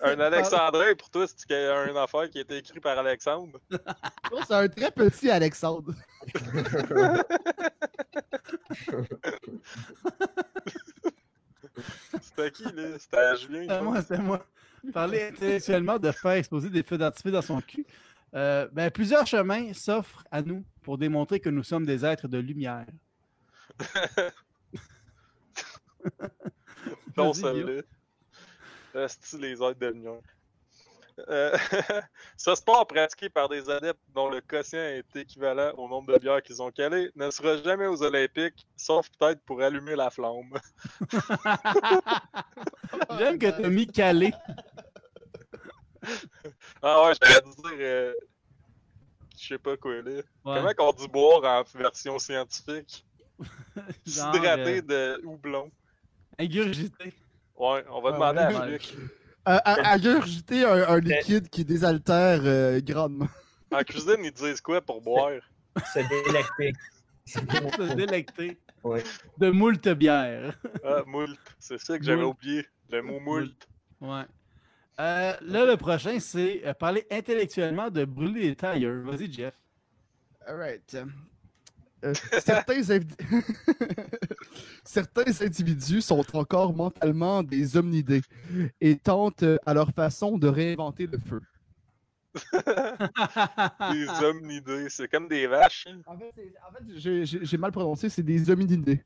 [0.03, 3.57] Un Alexandrin, pour toi, c'est une affaire qui a été écrite par Alexandre?
[4.47, 5.93] C'est un très petit Alexandre.
[12.21, 12.97] C'était qui, là?
[12.99, 13.67] C'était à Julien.
[13.67, 13.83] pense.
[13.83, 14.45] moi, c'est moi.
[14.93, 17.85] Parler intellectuellement de faire exploser des feux d'artifice dans son cul.
[18.33, 22.37] Euh, ben, plusieurs chemins s'offrent à nous pour démontrer que nous sommes des êtres de
[22.37, 22.85] lumière.
[27.17, 27.81] Non, celle-là.
[29.39, 30.21] Les aides de lumière.
[31.29, 31.57] Euh,
[32.37, 36.41] ce sport pratiqué par des adeptes dont le quotient est équivalent au nombre de bières
[36.41, 40.53] qu'ils ont calées ne sera jamais aux Olympiques, sauf peut-être pour allumer la flamme.
[43.19, 44.33] J'aime que tu as mis calé.
[46.81, 47.71] Ah ouais, j'aurais dû dire.
[47.79, 48.13] euh,
[49.39, 50.11] Je sais pas quoi là.
[50.11, 50.21] Ouais.
[50.43, 53.05] Comment qu'on dit boire en version scientifique?
[54.05, 55.71] S'hydrater euh, de houblon.
[56.37, 57.13] ingurgité.
[57.55, 58.61] Ouais, on va Ah demander ouais.
[58.61, 58.93] à Luc.
[59.47, 63.27] Euh, Ingurgiter un, un liquide qui désaltère euh, grandement.
[63.71, 65.31] En cuisine, ils disent quoi pour boire?
[65.93, 66.73] Se délecter.
[67.25, 69.03] Se délecter Ouais.
[69.37, 70.55] de moult bières.
[70.83, 71.37] Ah, moult.
[71.59, 72.65] C'est ça que j'avais oublié.
[72.89, 73.53] Le mot moult.
[74.01, 74.23] Ouais.
[75.01, 79.03] Euh, là, le prochain, c'est euh, parler intellectuellement de brûler les tailleurs.
[79.03, 79.53] Vas-y, Jeff.
[80.45, 80.95] Alright.
[82.03, 82.13] Euh,
[84.83, 88.21] certains, individus sont encore mentalement des homnidés
[88.79, 91.41] et tentent euh, à leur façon de réinventer le feu.
[93.91, 94.87] Des homnidés.
[94.89, 95.87] C'est comme des vaches.
[95.89, 95.99] hein.
[96.05, 96.31] En fait,
[96.67, 96.83] en fait,
[97.25, 99.03] j'ai- mal prononcé, c'est des hominidés.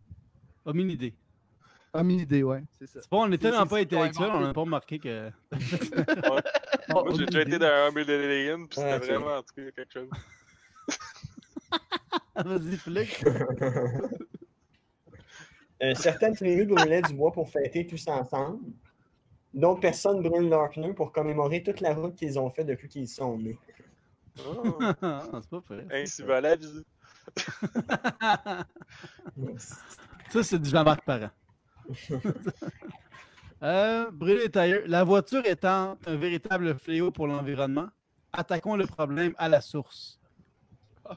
[1.99, 2.41] Hominidé.
[2.41, 3.01] Hominidés, ouais, c'est ça.
[3.01, 5.31] C'est bon, on est tellement pas intellectuel, on n'a pas remarqué que.
[6.89, 10.09] Moi, j'ai déjà été dans un Million, puis c'était vraiment, en tout cas, quelque chose.
[12.35, 13.23] Vas-y, Flick.
[15.83, 18.59] Euh, certaines tribus brûlaient du bois pour fêter tous ensemble.
[19.53, 23.09] D'autres personnes brûlent leurs pneus pour commémorer toute la route qu'ils ont fait depuis qu'ils
[23.09, 23.57] sont nés.
[24.39, 25.85] Ah, Ah, c'est pas vrai.
[25.91, 26.85] ainsi va la vie.
[30.29, 31.29] Ça, c'est du Jean-Marc Parent.
[33.63, 34.83] euh, brûler les tailleurs.
[34.87, 37.89] La voiture étant un véritable fléau pour l'environnement,
[38.33, 40.19] attaquons le problème à la source.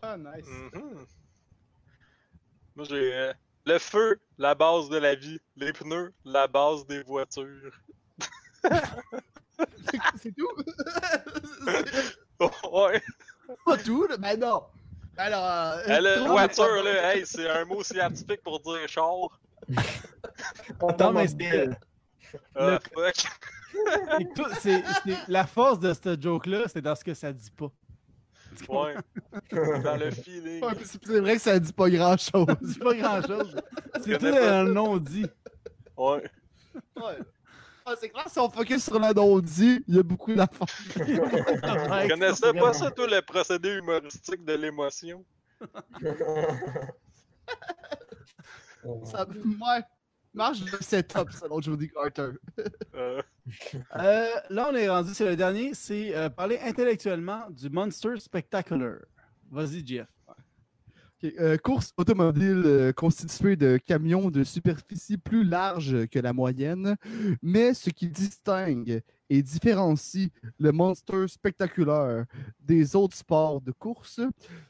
[0.03, 0.47] Ah, nice.
[0.47, 1.07] Mhm.
[2.77, 3.33] Moi, j'ai euh,
[3.67, 5.41] le feu, la base de la vie.
[5.57, 7.73] Les pneus, la base des voitures.
[10.17, 10.49] c'est tout?
[12.73, 13.03] ouais.
[13.65, 14.17] pas tout, là?
[14.17, 14.63] Ben non!
[15.17, 19.41] Alors, euh, Euh, trop- voiture, là, hey, c'est un mot scientifique pour dire char.
[21.01, 21.69] Non, mais c'est.
[22.55, 23.15] Ah, fuck.
[24.61, 27.71] c'est c'est- La force de ce joke-là, c'est dans ce que ça dit pas.
[28.69, 28.95] Ouais.
[29.85, 30.65] Dans le feeling.
[30.65, 32.47] Ouais, C'est c'est vrai que ça dit pas grand chose.
[32.67, 33.57] C'est pas grand-chose.
[34.05, 35.27] C'est tout un non-dit.
[35.97, 36.25] Ouais.
[36.97, 37.19] Ouais.
[37.87, 40.67] Ah, c'est clair, si on focus sur le non-dit, il y a beaucoup d'affaires.
[40.95, 45.25] Tu connaissais pas ça, toi, le procédé humoristique de l'émotion?
[49.05, 49.83] Ça, ouais.
[50.35, 52.31] Marche le setup, selon Jody Carter.
[52.95, 53.23] Euh,
[53.97, 58.99] Euh, là, on est rendu sur le dernier, c'est euh, parler intellectuellement du Monster Spectacular.
[59.51, 60.07] Vas-y, Jeff.
[61.25, 66.95] Euh, course automobile euh, constituée de camions de superficie plus large que la moyenne,
[67.43, 72.25] mais ce qui distingue et différencie le Monster Spectaculaire
[72.61, 74.21] des autres sports de course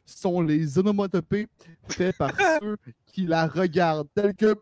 [0.06, 1.48] sont les onomatopées
[1.86, 2.32] faits par
[2.62, 4.54] ceux qui la regardent, tels que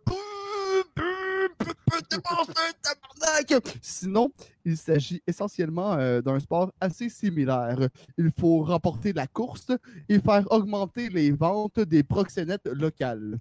[3.80, 4.32] Sinon,
[4.64, 7.88] il s'agit essentiellement euh, d'un sport assez similaire.
[8.18, 9.70] Il faut remporter la course
[10.08, 13.38] et faire augmenter les ventes des proxénètes locales.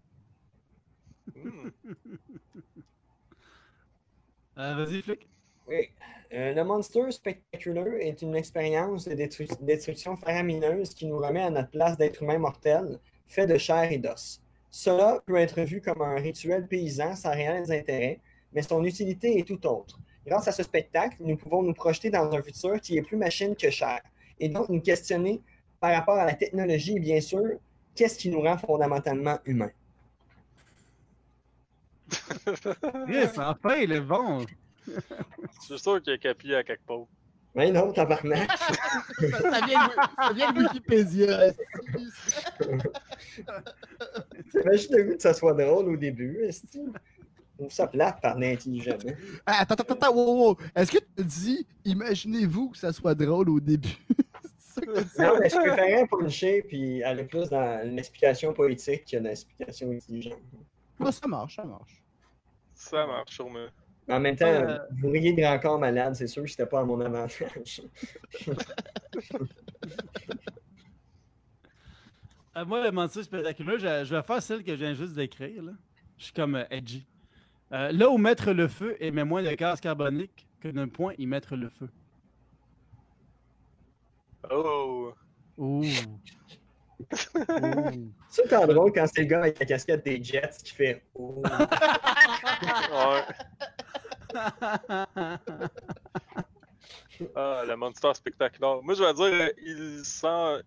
[4.58, 5.28] Euh, Vas-y, Flick.
[5.68, 5.90] Oui.
[6.34, 11.50] Euh, le Monster Spectacular est une expérience de détru- destruction faramineuse qui nous remet à
[11.50, 14.42] notre place d'être humain mortel, fait de chair et d'os.
[14.70, 18.20] Cela peut être vu comme un rituel paysan sans réels intérêts,
[18.56, 20.00] mais son utilité est tout autre.
[20.26, 23.56] Grâce à ce spectacle, nous pouvons nous projeter dans un futur qui est plus machine
[23.56, 24.02] que chair,
[24.40, 25.42] et donc nous questionner
[25.80, 27.44] par rapport à la technologie et bien sûr,
[27.94, 29.72] qu'est-ce qui nous rend fondamentalement humains?
[33.08, 34.46] Yes, enfin, il est bon.
[34.88, 34.94] Je
[35.60, 37.06] suis sûr qu'il y a copié à quelque part.
[37.56, 38.50] Mais non, tabarnak!
[38.58, 41.54] ça, vient de, ça vient de Wikipédia.
[44.54, 46.82] Le goût que ça soit drôle au début, esti.
[46.84, 47.15] Je
[47.58, 48.98] trouve ça plate parler intelligent.
[49.46, 50.58] Attends, attends, attends, wow, wow.
[50.76, 53.90] Est-ce que tu dis, imaginez-vous que ça soit drôle au début?
[54.58, 54.92] Ça que?
[55.22, 60.40] Non, mais je préférais puncher puis aller plus dans l'explication politique que dans l'explication intelligente.
[61.00, 62.04] Ah, ça marche, ça marche.
[62.74, 63.68] Ça marche sûrement.
[64.10, 64.78] En même temps, Euh.
[65.02, 67.82] vous riez de grand corps malade, c'est sûr que c'était pas à mon avantage.
[72.58, 75.62] Euh, moi, le mentir spectaculaire, je, je vais faire celle que je viens juste d'écrire.
[75.62, 75.74] là.
[76.18, 77.06] Je suis comme euh, edgy.
[77.72, 81.26] Euh, là où mettre le feu émet moins de gaz carbonique que d'un point y
[81.26, 81.90] mettre le feu.
[84.52, 85.14] Oh!
[85.58, 85.84] Ouh.
[85.84, 85.86] Ouh.
[88.30, 91.44] C'est tant drôle quand c'est le gars avec la casquette des Jets qui fait Oh.
[92.94, 93.24] Ouais.
[97.36, 98.82] Ah, le Monster spectaculaire.
[98.84, 100.64] Moi, je vais dire, il sent.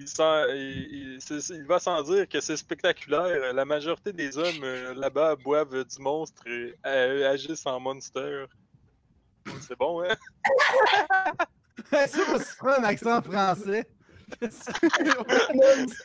[0.00, 3.52] Il, sent, il, il- c'est- c'est- il va sans dire que c'est spectaculaire.
[3.52, 8.44] La majorité des hommes euh, là-bas boivent du monstre et euh, agissent en monster.
[9.66, 10.14] C'est bon, hein?
[12.06, 13.86] C'est prends un accent français.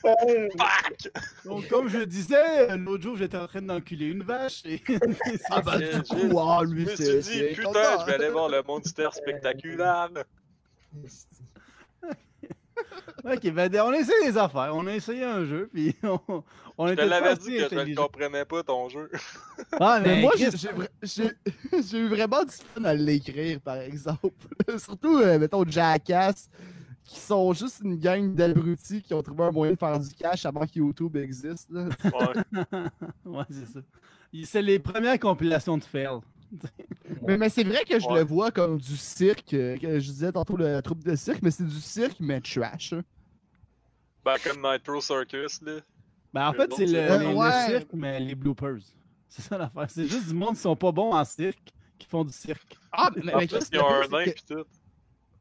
[0.01, 1.11] Fuck!
[1.45, 4.61] Donc, comme je disais, l'autre jour, j'étais en train d'enculer une vache.
[4.65, 4.81] Et...
[5.49, 7.99] Ah, bah, du coup, ah, Je lui, me suis dit, c'est putain, content.
[8.01, 10.09] je vais aller voir le monster spectaculaire.
[13.23, 14.71] ok, ben, on a essayé des affaires.
[14.73, 16.43] On a essayé un jeu, puis on,
[16.77, 19.09] on Je était l'avais pas dit que je ne comprenais pas ton jeu.
[19.79, 20.33] Ah, Mais mais moi,
[21.03, 24.29] j'ai eu vraiment du fun à l'écrire, par exemple.
[24.77, 26.47] Surtout, euh, mettons, Jackass,
[27.03, 30.45] qui sont juste une gang d'abrutis qui ont trouvé un moyen de faire du cash
[30.45, 31.69] avant que YouTube existe.
[31.71, 31.89] là.
[32.03, 32.59] Ouais.
[33.25, 33.79] ouais, c'est ça.
[34.45, 36.19] C'est les premières compilations de fail.
[37.27, 38.19] Mais, mais c'est vrai que je Ouais.
[38.19, 41.51] le vois comme du cirque, euh, que je disais tantôt le troupe de cirque, mais
[41.51, 42.93] c'est du cirque, mais trash.
[42.93, 43.01] hein.
[44.25, 45.79] Ben, comme Nitro Circus, là.
[46.33, 48.79] Ben, en fait, c'est le, cirque, mais les bloopers.
[49.29, 49.87] C'est ça l'affaire.
[49.89, 52.77] C'est juste du monde qui sont pas bons en cirque qui font du cirque.
[52.91, 54.63] Ah, mais, En mais Chris, un nain pis tout.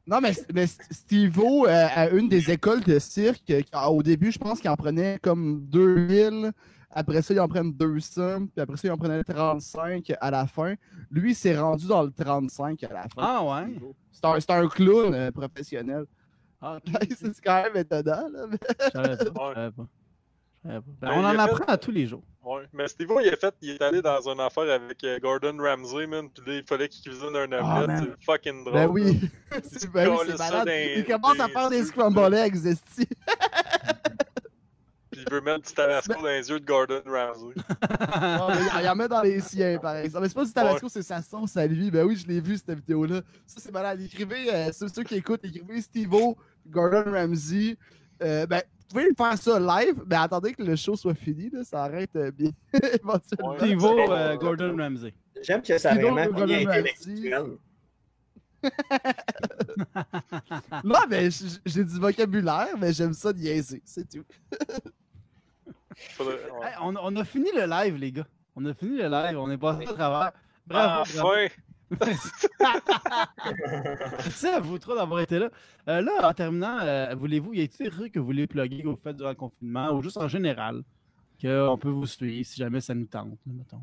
[0.07, 4.31] Non, mais, mais Steve-O, euh, à une des écoles de cirque, euh, qui- au début,
[4.31, 6.51] je pense qu'il en prenait comme 2000.
[6.95, 8.45] Après ça, il en prennent 200.
[8.53, 10.75] Puis après ça, il en prenait 35 à la fin.
[11.11, 13.09] Lui, il s'est rendu dans le 35 à la fin.
[13.17, 13.73] Ah ouais?
[14.11, 16.05] C'est un, c'est un clown euh, professionnel.
[16.61, 16.77] Ah,
[17.19, 18.29] c'est quand même étonnant.
[18.31, 19.47] Là, mais- je savais pas.
[19.47, 19.53] Ouais.
[19.55, 19.87] je savais pas.
[20.63, 20.91] Je savais pas.
[21.01, 22.23] Ben, on en fait- apprend à tous les jours.
[22.45, 22.63] Ouais.
[22.73, 26.07] Mais Steve il a fait, il est allé dans une affaire avec euh, Gordon Ramsay,
[26.07, 26.29] man.
[26.29, 27.87] Pis là, il fallait qu'il cuisine un Ah, omelette.
[27.87, 28.15] man.
[28.19, 28.73] c'est fucking drôle.
[28.73, 29.19] Ben oui.
[29.63, 30.65] c'est ben oui, malade.
[30.67, 31.85] dans- Il commence à faire des yeux.
[31.85, 33.07] scramble eggs, esti.
[35.25, 37.53] Il veut mettre du tabasco dans les yeux de Gordon Ramsay.
[38.15, 40.23] Ah, mais il- en met dans les siens, par exemple.
[40.23, 41.89] Mais c'est pas du tabasco, c'est sa sauce à lui.
[41.91, 43.21] Ben oui, je l'ai vu, cette vidéo-là.
[43.45, 44.01] Ça, c'est malade.
[44.01, 47.77] Écrivez, euh, ceux, ceux qui écoutent, écrivez Steve-O, Gordon Ramsay.
[48.21, 51.63] Euh, ben, vous pouvez faire ça live, mais attendez que le show soit fini, là,
[51.63, 53.51] ça arrête euh, bien éventuellement.
[53.51, 53.57] Ouais.
[53.59, 55.13] Steve-O, euh, Gordon Ramsay.
[55.41, 57.43] J'aime que ça a vraiment Gordon bien intellectuel.
[60.83, 61.29] Non, mais
[61.65, 64.23] j'ai du vocabulaire, mais j'aime ça niaiser, c'est tout.
[66.11, 66.67] Faudrait- ouais.
[66.67, 68.27] Hey, on, on a fini le live, les gars.
[68.55, 69.37] On a fini le live.
[69.37, 70.31] On est passé à travers.
[70.67, 71.01] Bravo.
[71.01, 71.47] Enfin!
[74.17, 75.49] Merci à vous trois d'avoir été là.
[75.87, 78.87] Euh, là, en terminant, euh, voulez-vous, y a-t-il des trucs que vous voulez plugger que
[78.87, 80.83] vous faites durant le confinement ou juste en général
[81.41, 83.81] qu'on peut vous suivre si jamais ça nous tente, mettons.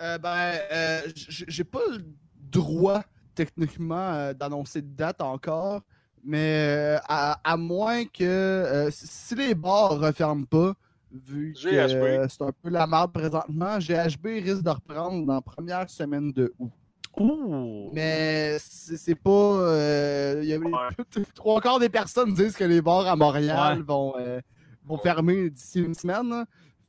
[0.00, 2.04] Euh, ben, euh, j'ai pas le
[2.50, 3.02] droit,
[3.34, 5.82] techniquement, euh, d'annoncer de date encore,
[6.24, 10.74] mais euh, à, à moins que euh, si- si les bars referment pas,
[11.12, 15.88] vu que c'est un peu la merde présentement, GHB risque de reprendre dans la première
[15.90, 16.70] semaine de août.
[17.18, 17.90] Ouh!
[17.92, 19.30] Mais c'est pas.
[19.30, 21.24] euh, il y a- Ouais.
[21.34, 23.82] Trois quarts des personnes disent que les bars à Montréal Ouais.
[23.84, 24.40] vont, euh,
[24.84, 26.46] vont fermer d'ici une semaine.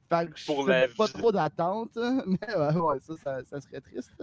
[0.10, 1.92] Fait que je Pour fais la pas trop d'attente.
[2.26, 4.14] Mais ouais, ouais, ça, ça, ça serait triste.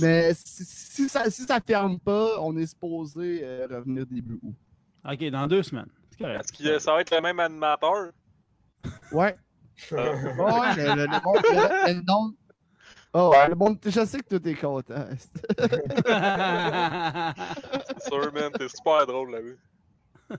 [0.00, 4.54] Mais si, si ça, si ça ferme pas, on est supposé euh, revenir début août.
[5.10, 5.88] Ok, dans deux semaines.
[6.10, 6.40] C'est correct.
[6.44, 8.10] Est-ce que ça va être le même animateur?
[9.12, 9.36] Ouais.
[9.92, 11.42] Euh, Ouais, le, le, le monde.
[11.44, 12.34] Le, le nom-
[13.14, 13.78] Oh, ouais, le monde.
[13.84, 15.06] Je sais que tout est content.
[15.18, 15.58] c'est
[18.08, 20.36] sûr, man, t'es super drôle là-bas.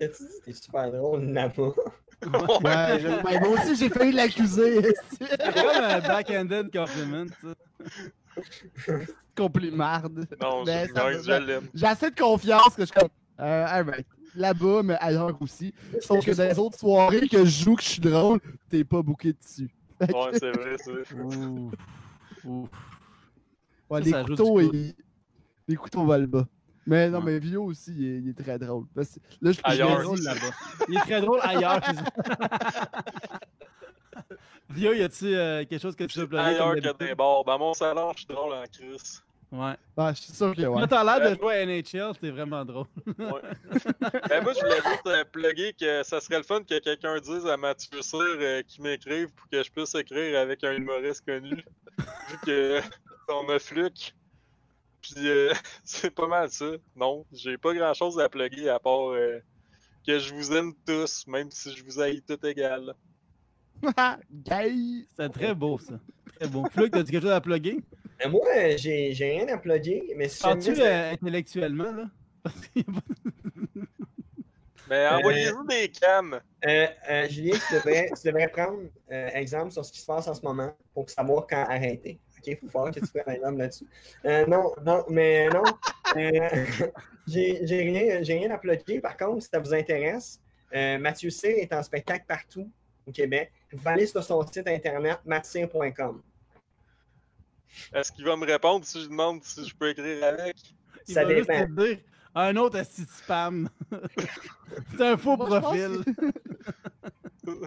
[0.00, 1.72] As-tu dit t'es super drôle là-bas?
[2.22, 4.94] Ouais, je- ouais, moi aussi, j'ai failli l'accuser.
[5.18, 7.48] C'est comme un back-ended compliment, ça.
[9.36, 10.26] Complimarde.
[10.40, 11.68] Non, Mais je, l'aime.
[11.74, 13.08] J'ai assez de confiance que je suis comme.
[13.40, 14.06] Euh, alright.
[14.36, 15.72] Là-bas, mais ailleurs aussi.
[16.00, 18.38] Sauf que dans les autres soirées que je joue, que je suis drôle,
[18.68, 19.70] t'es pas booké dessus.
[20.00, 21.22] Ouais, c'est vrai, c'est vrai.
[21.22, 21.70] Ouh.
[22.44, 22.68] Ouh.
[23.90, 24.94] ouais, ça, les ça couteaux, ils...
[25.66, 26.46] les couteaux volent bas.
[26.86, 27.32] Mais non, Ouais.
[27.32, 28.84] mais Vio aussi, il est, il est très drôle.
[28.94, 30.50] Parce que là, je, Il l'ai drôle là-bas.
[30.88, 31.80] Il est très drôle ailleurs.
[34.70, 37.44] Guillaume, y a-tu euh, quelque chose que tu veux plugger Ailleurs comme que des bars.
[37.44, 39.22] Dans mon salon, je suis drôle en crise.
[39.56, 39.74] Ouais.
[39.96, 40.86] Ah, je suis sûr que ouais.
[40.86, 42.86] T'as l'air de jouer à NHL, t'es vraiment drôle.
[43.06, 43.16] Ouais.
[44.28, 47.46] ben, moi, je voulais juste euh, plugger que ça serait le fun que quelqu'un dise
[47.46, 51.64] à Mathieu Cyr euh, qu'il m'écrive pour que je puisse écrire avec un humoriste connu.
[52.28, 52.80] Vu que
[53.28, 54.14] on a Fluke.
[55.00, 55.52] Puis euh,
[55.84, 56.72] c'est pas mal ça.
[56.94, 59.38] Non, j'ai pas grand chose à plugger à part euh,
[60.06, 62.94] que je vous aime tous, même si je vous haïs tout égal.
[64.30, 65.06] Gay!
[65.16, 65.94] C'est très beau, ça.
[66.38, 66.64] Très beau.
[66.70, 67.82] Fluke, t'as-tu quelque chose à plugger?
[68.24, 72.04] Euh, Moi, euh, j'ai j'ai rien à plugger, mais si Sens-tu jamais- euh, intellectuellement, là?
[74.88, 76.40] Mais envoyez-nous des cams.
[76.64, 78.78] Euh, euh, Julien, tu devrais, tu devrais prendre
[79.10, 82.20] euh, exemple sur ce qui se passe en ce moment pour savoir quand arrêter.
[82.38, 83.86] OK, il faut voir que tu prennes un exemple là-dessus.
[84.24, 85.64] Euh, non, non, mais non.
[86.16, 86.64] Euh,
[87.26, 89.00] j'ai j'ai rien, j'ai rien à plugger.
[89.00, 90.40] Par contre, si ça vous intéresse,
[90.72, 92.70] euh, Mathieu Cyr est en spectacle partout
[93.08, 93.50] au Québec.
[93.72, 96.22] Vous aller sur son site internet mathieu.com.
[97.92, 100.56] Est-ce qu'il va me répondre si je demande si je peux écrire avec?
[101.08, 101.66] Il Ça va juste dépend.
[101.66, 101.98] te dire
[102.34, 103.68] un autre asti de spam.
[104.96, 106.00] C'est un faux profil.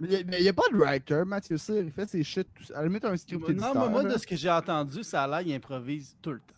[0.00, 1.76] Mais il n'y a, pas de writer, Mathieu Cyr.
[1.84, 2.48] Il fait ses shit.
[2.54, 4.12] tout- À la limite, un script Non, éditeur, mais moi, là.
[4.14, 6.54] de ce que j'ai entendu, ça a l'air qu'il improvise tout le temps.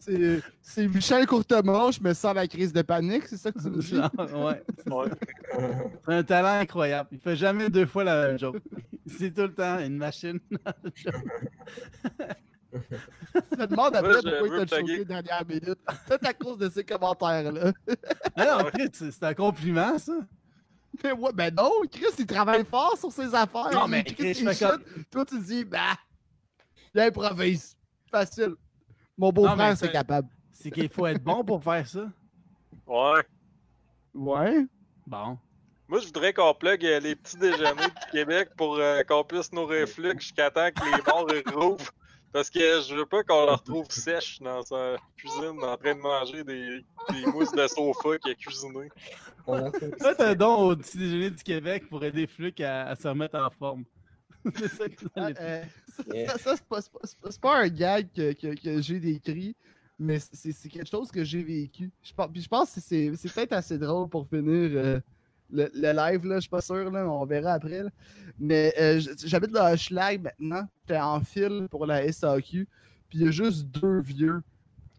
[0.00, 3.98] C'est- Michel Courtemanche, mais sans la crise de panique, c'est ça que tu me dis?
[4.32, 4.62] Ouais.
[4.92, 5.10] Ouais.
[6.06, 7.08] C'est un talent incroyable.
[7.12, 8.56] Il fait jamais deux fois la même joke.
[9.06, 10.38] C'est tout le temps une machine.
[12.72, 15.78] Je me demande après pourquoi il t'a choqué dernière minute.
[16.06, 17.72] Peut-être à cause de ces commentaires-là.
[18.36, 20.12] Non, Chris, c'est un compliment, ça.
[21.02, 23.70] Mais ouais, ben non, Chris, il travaille fort sur ses affaires.
[23.72, 25.10] Non, Il mais Chris, comme- shit.
[25.10, 25.96] Toi, tu dis, bah,
[26.94, 27.76] il improvise.
[28.10, 28.54] Facile.
[29.18, 30.28] Mon beau-frère, c'est capable.
[30.52, 32.06] C'est qu'il faut être bon pour faire ça.
[32.86, 33.22] Ouais.
[34.14, 34.66] Ouais.
[35.06, 35.38] Bon.
[35.88, 39.52] Moi, je voudrais qu'on plug euh, les petits déjeuners du Québec pour euh, qu'on puisse
[39.52, 41.92] nourrir Fluke jusqu'à temps que les bars rouvrent.
[42.32, 46.00] Parce que je veux pas qu'on le retrouve sèche dans sa cuisine en train de
[46.00, 48.88] manger des, des mousses de sofa qu'il a cuisiné.
[50.02, 53.38] Faites un don au petit déjeuner du Québec pour aider Fluke à, à se remettre
[53.38, 53.84] en forme.
[55.16, 56.28] Ah, euh, ça, Yeah.
[56.32, 59.56] ça, ça, c'est pas, pas- un gag que, que- que j'ai décrit,
[59.98, 61.90] mais c'est quelque chose que j'ai vécu.
[62.02, 65.00] Je pense, puis je pense que c'est peut-être assez drôle pour finir euh,
[65.50, 67.82] le, le live, là, je suis pas sûr, là, on verra après.
[67.84, 67.90] là.
[68.38, 72.66] Mais euh, j'habite le Hochelag maintenant, j'étais en file pour la SAQ,
[73.08, 74.42] puis il y a juste deux vieux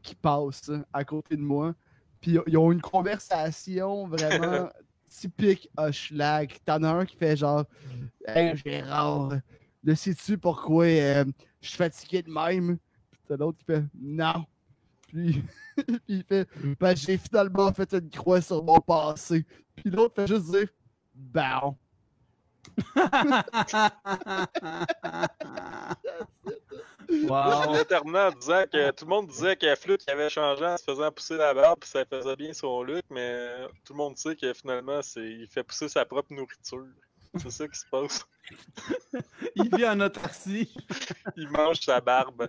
[0.02, 1.76] qui passent hein, à côté de moi,
[2.22, 4.69] puis ils ont une conversation vraiment
[5.18, 6.53] typique Hochelag.
[6.65, 7.65] T'en as un qui fait genre
[8.26, 9.34] Hey Gérard,
[9.84, 11.26] le sais-tu pourquoi euh,
[11.61, 12.77] je suis fatigué de même?
[13.11, 14.45] Puis t'as l'autre qui fait Non.
[15.07, 15.44] Puis,
[15.76, 16.48] puis il fait
[16.80, 19.45] Ben j'ai finalement fait une croix sur mon passé.
[19.76, 20.68] Puis l'autre fait juste dire
[21.15, 21.76] Bon.
[27.29, 27.73] wow.
[28.39, 31.53] Disant que tout le monde disait que Fluke avait changé en se faisant pousser la
[31.53, 33.49] barbe puis ça faisait bien son look, mais
[33.85, 36.85] tout le monde sait que finalement, c'est il fait pousser sa propre nourriture.
[37.35, 38.25] C'est ça qui se passe.
[39.55, 40.73] Il vit en autarcie.
[41.37, 42.47] Il mange sa barbe.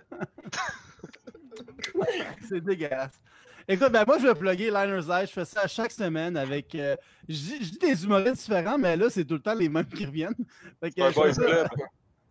[2.47, 3.19] C'est dégueulasse.
[3.67, 5.27] Écoute, ben moi, je vais plugger Liners Live.
[5.27, 6.73] Je fais ça chaque semaine avec.
[6.73, 6.95] euh,
[7.27, 10.33] je, dis, des humoristes différents, mais là, c'est tout le temps les mêmes qui reviennent.
[10.79, 11.67] Fait que, C'est un je fais boys ça club.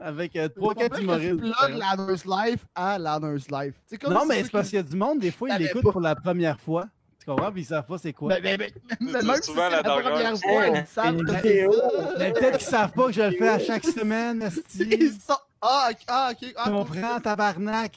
[0.01, 1.37] Avec euh, Faut 3-4 pas que humoristes.
[1.43, 1.73] tu.
[1.79, 3.75] Lanner's Life à Lanner's Life.
[4.01, 5.59] Comme Non, si mais c'est parce qui- qu'il y a du monde, des fois, ils
[5.59, 6.87] l'écoutent pour la première fois.
[7.19, 7.51] Tu comprends?
[7.51, 8.29] Puis ils savent pas c'est quoi.
[8.41, 10.13] Mais, mais, mais, mais C'est même si souvent c'est la la dernière.
[10.13, 11.73] première fois, ils savent Une que vidéo.
[11.73, 12.15] c'est ça.
[12.19, 15.35] Mais peut-être qu'ils savent pas que je le fais à chaque semaine, Ils sont...
[15.61, 16.55] Ah, ok, ah, ok.
[16.57, 17.93] Ah, Tu comprends, tabarnak?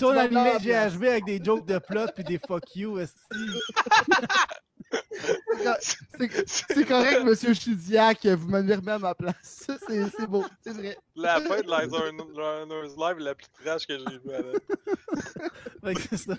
[0.00, 0.52] Tourne animé.
[0.60, 3.18] GHB avec des jokes de plot puis des fuck you, Esti.
[6.46, 9.66] C'est- correct, monsieur Chidiac, vous m'avez remis à ma place.
[9.86, 10.96] C'est c'est beau, c'est vrai.
[11.14, 16.34] La fin de Liner's Live est la plus trash que j'ai vue à ça.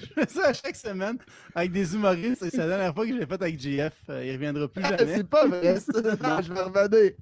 [0.00, 1.18] Je fais ça à chaque semaine
[1.54, 2.42] avec des humoristes.
[2.42, 3.92] et C'est la dernière fois que je l'ai fait avec JF.
[4.10, 5.16] Euh, il reviendra plus jamais.
[5.16, 5.92] C'est pas vrai, ça.
[6.02, 7.12] Non, je vais revenir.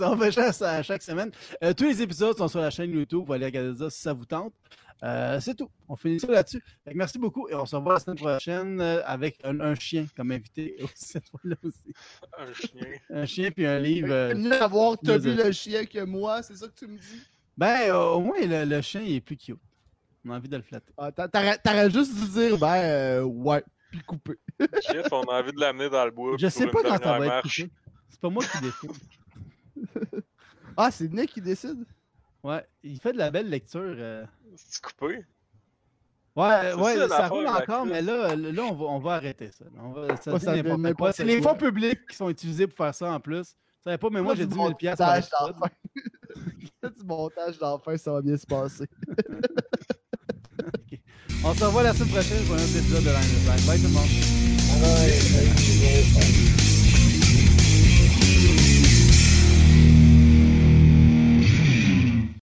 [0.00, 1.30] On fait ça à chaque semaine.
[1.62, 3.24] Euh, tous les épisodes sont sur la chaîne YouTube.
[3.26, 4.52] Vous allez regarder ça si ça vous tente.
[5.04, 5.68] Euh, c'est tout.
[5.88, 6.62] On finit ça là-dessus.
[6.94, 10.30] Merci beaucoup et on se revoit la semaine prochaine euh, avec un, un chien comme
[10.30, 11.92] invité aussi, cette fois-là aussi.
[12.38, 12.86] Un chien.
[13.10, 14.10] Un chien puis un livre.
[14.12, 17.22] euh, Mieux avoir Toby deux le chien que moi, c'est ça que tu me dis?
[17.56, 19.58] Ben, euh, au moins, le, le chien il est plus cute.
[20.24, 20.92] On a envie de le flatter.
[20.96, 24.38] Ah, t'a- T'aurais t'aurais juste dû dire, ben, euh, ouais, puis couper.
[24.82, 26.34] Chef, on a envie de l'amener dans le bois.
[26.38, 27.70] Je sais pour pas quand ça va être coupé.
[28.08, 28.90] C'est pas moi qui décide.
[30.74, 31.84] Ah, c'est Nick qui décide?
[32.42, 33.82] Ouais, il fait de la belle lecture.
[33.82, 34.24] euh.
[34.56, 35.22] C'est coupé?
[36.34, 39.66] Ouais, ouais, ça, ça, roule encore, mais là, là on, va, on va arrêter ça.
[39.78, 41.12] On va, ça ça.
[41.12, 43.54] C'est les fonds publics qui sont utilisés pour faire ça en plus.
[43.80, 45.56] Je savais pas, mais moi j'ai 10 000 piastres l'épisode.
[45.58, 45.68] d'enfer.
[46.80, 48.86] Fais du montage d'enfer, ça va bien se passer.
[51.44, 53.92] On se revoit la semaine prochaine pour un autre épisode de Line Bye tout le
[53.92, 54.08] monde.
[54.82, 56.81] Ouais.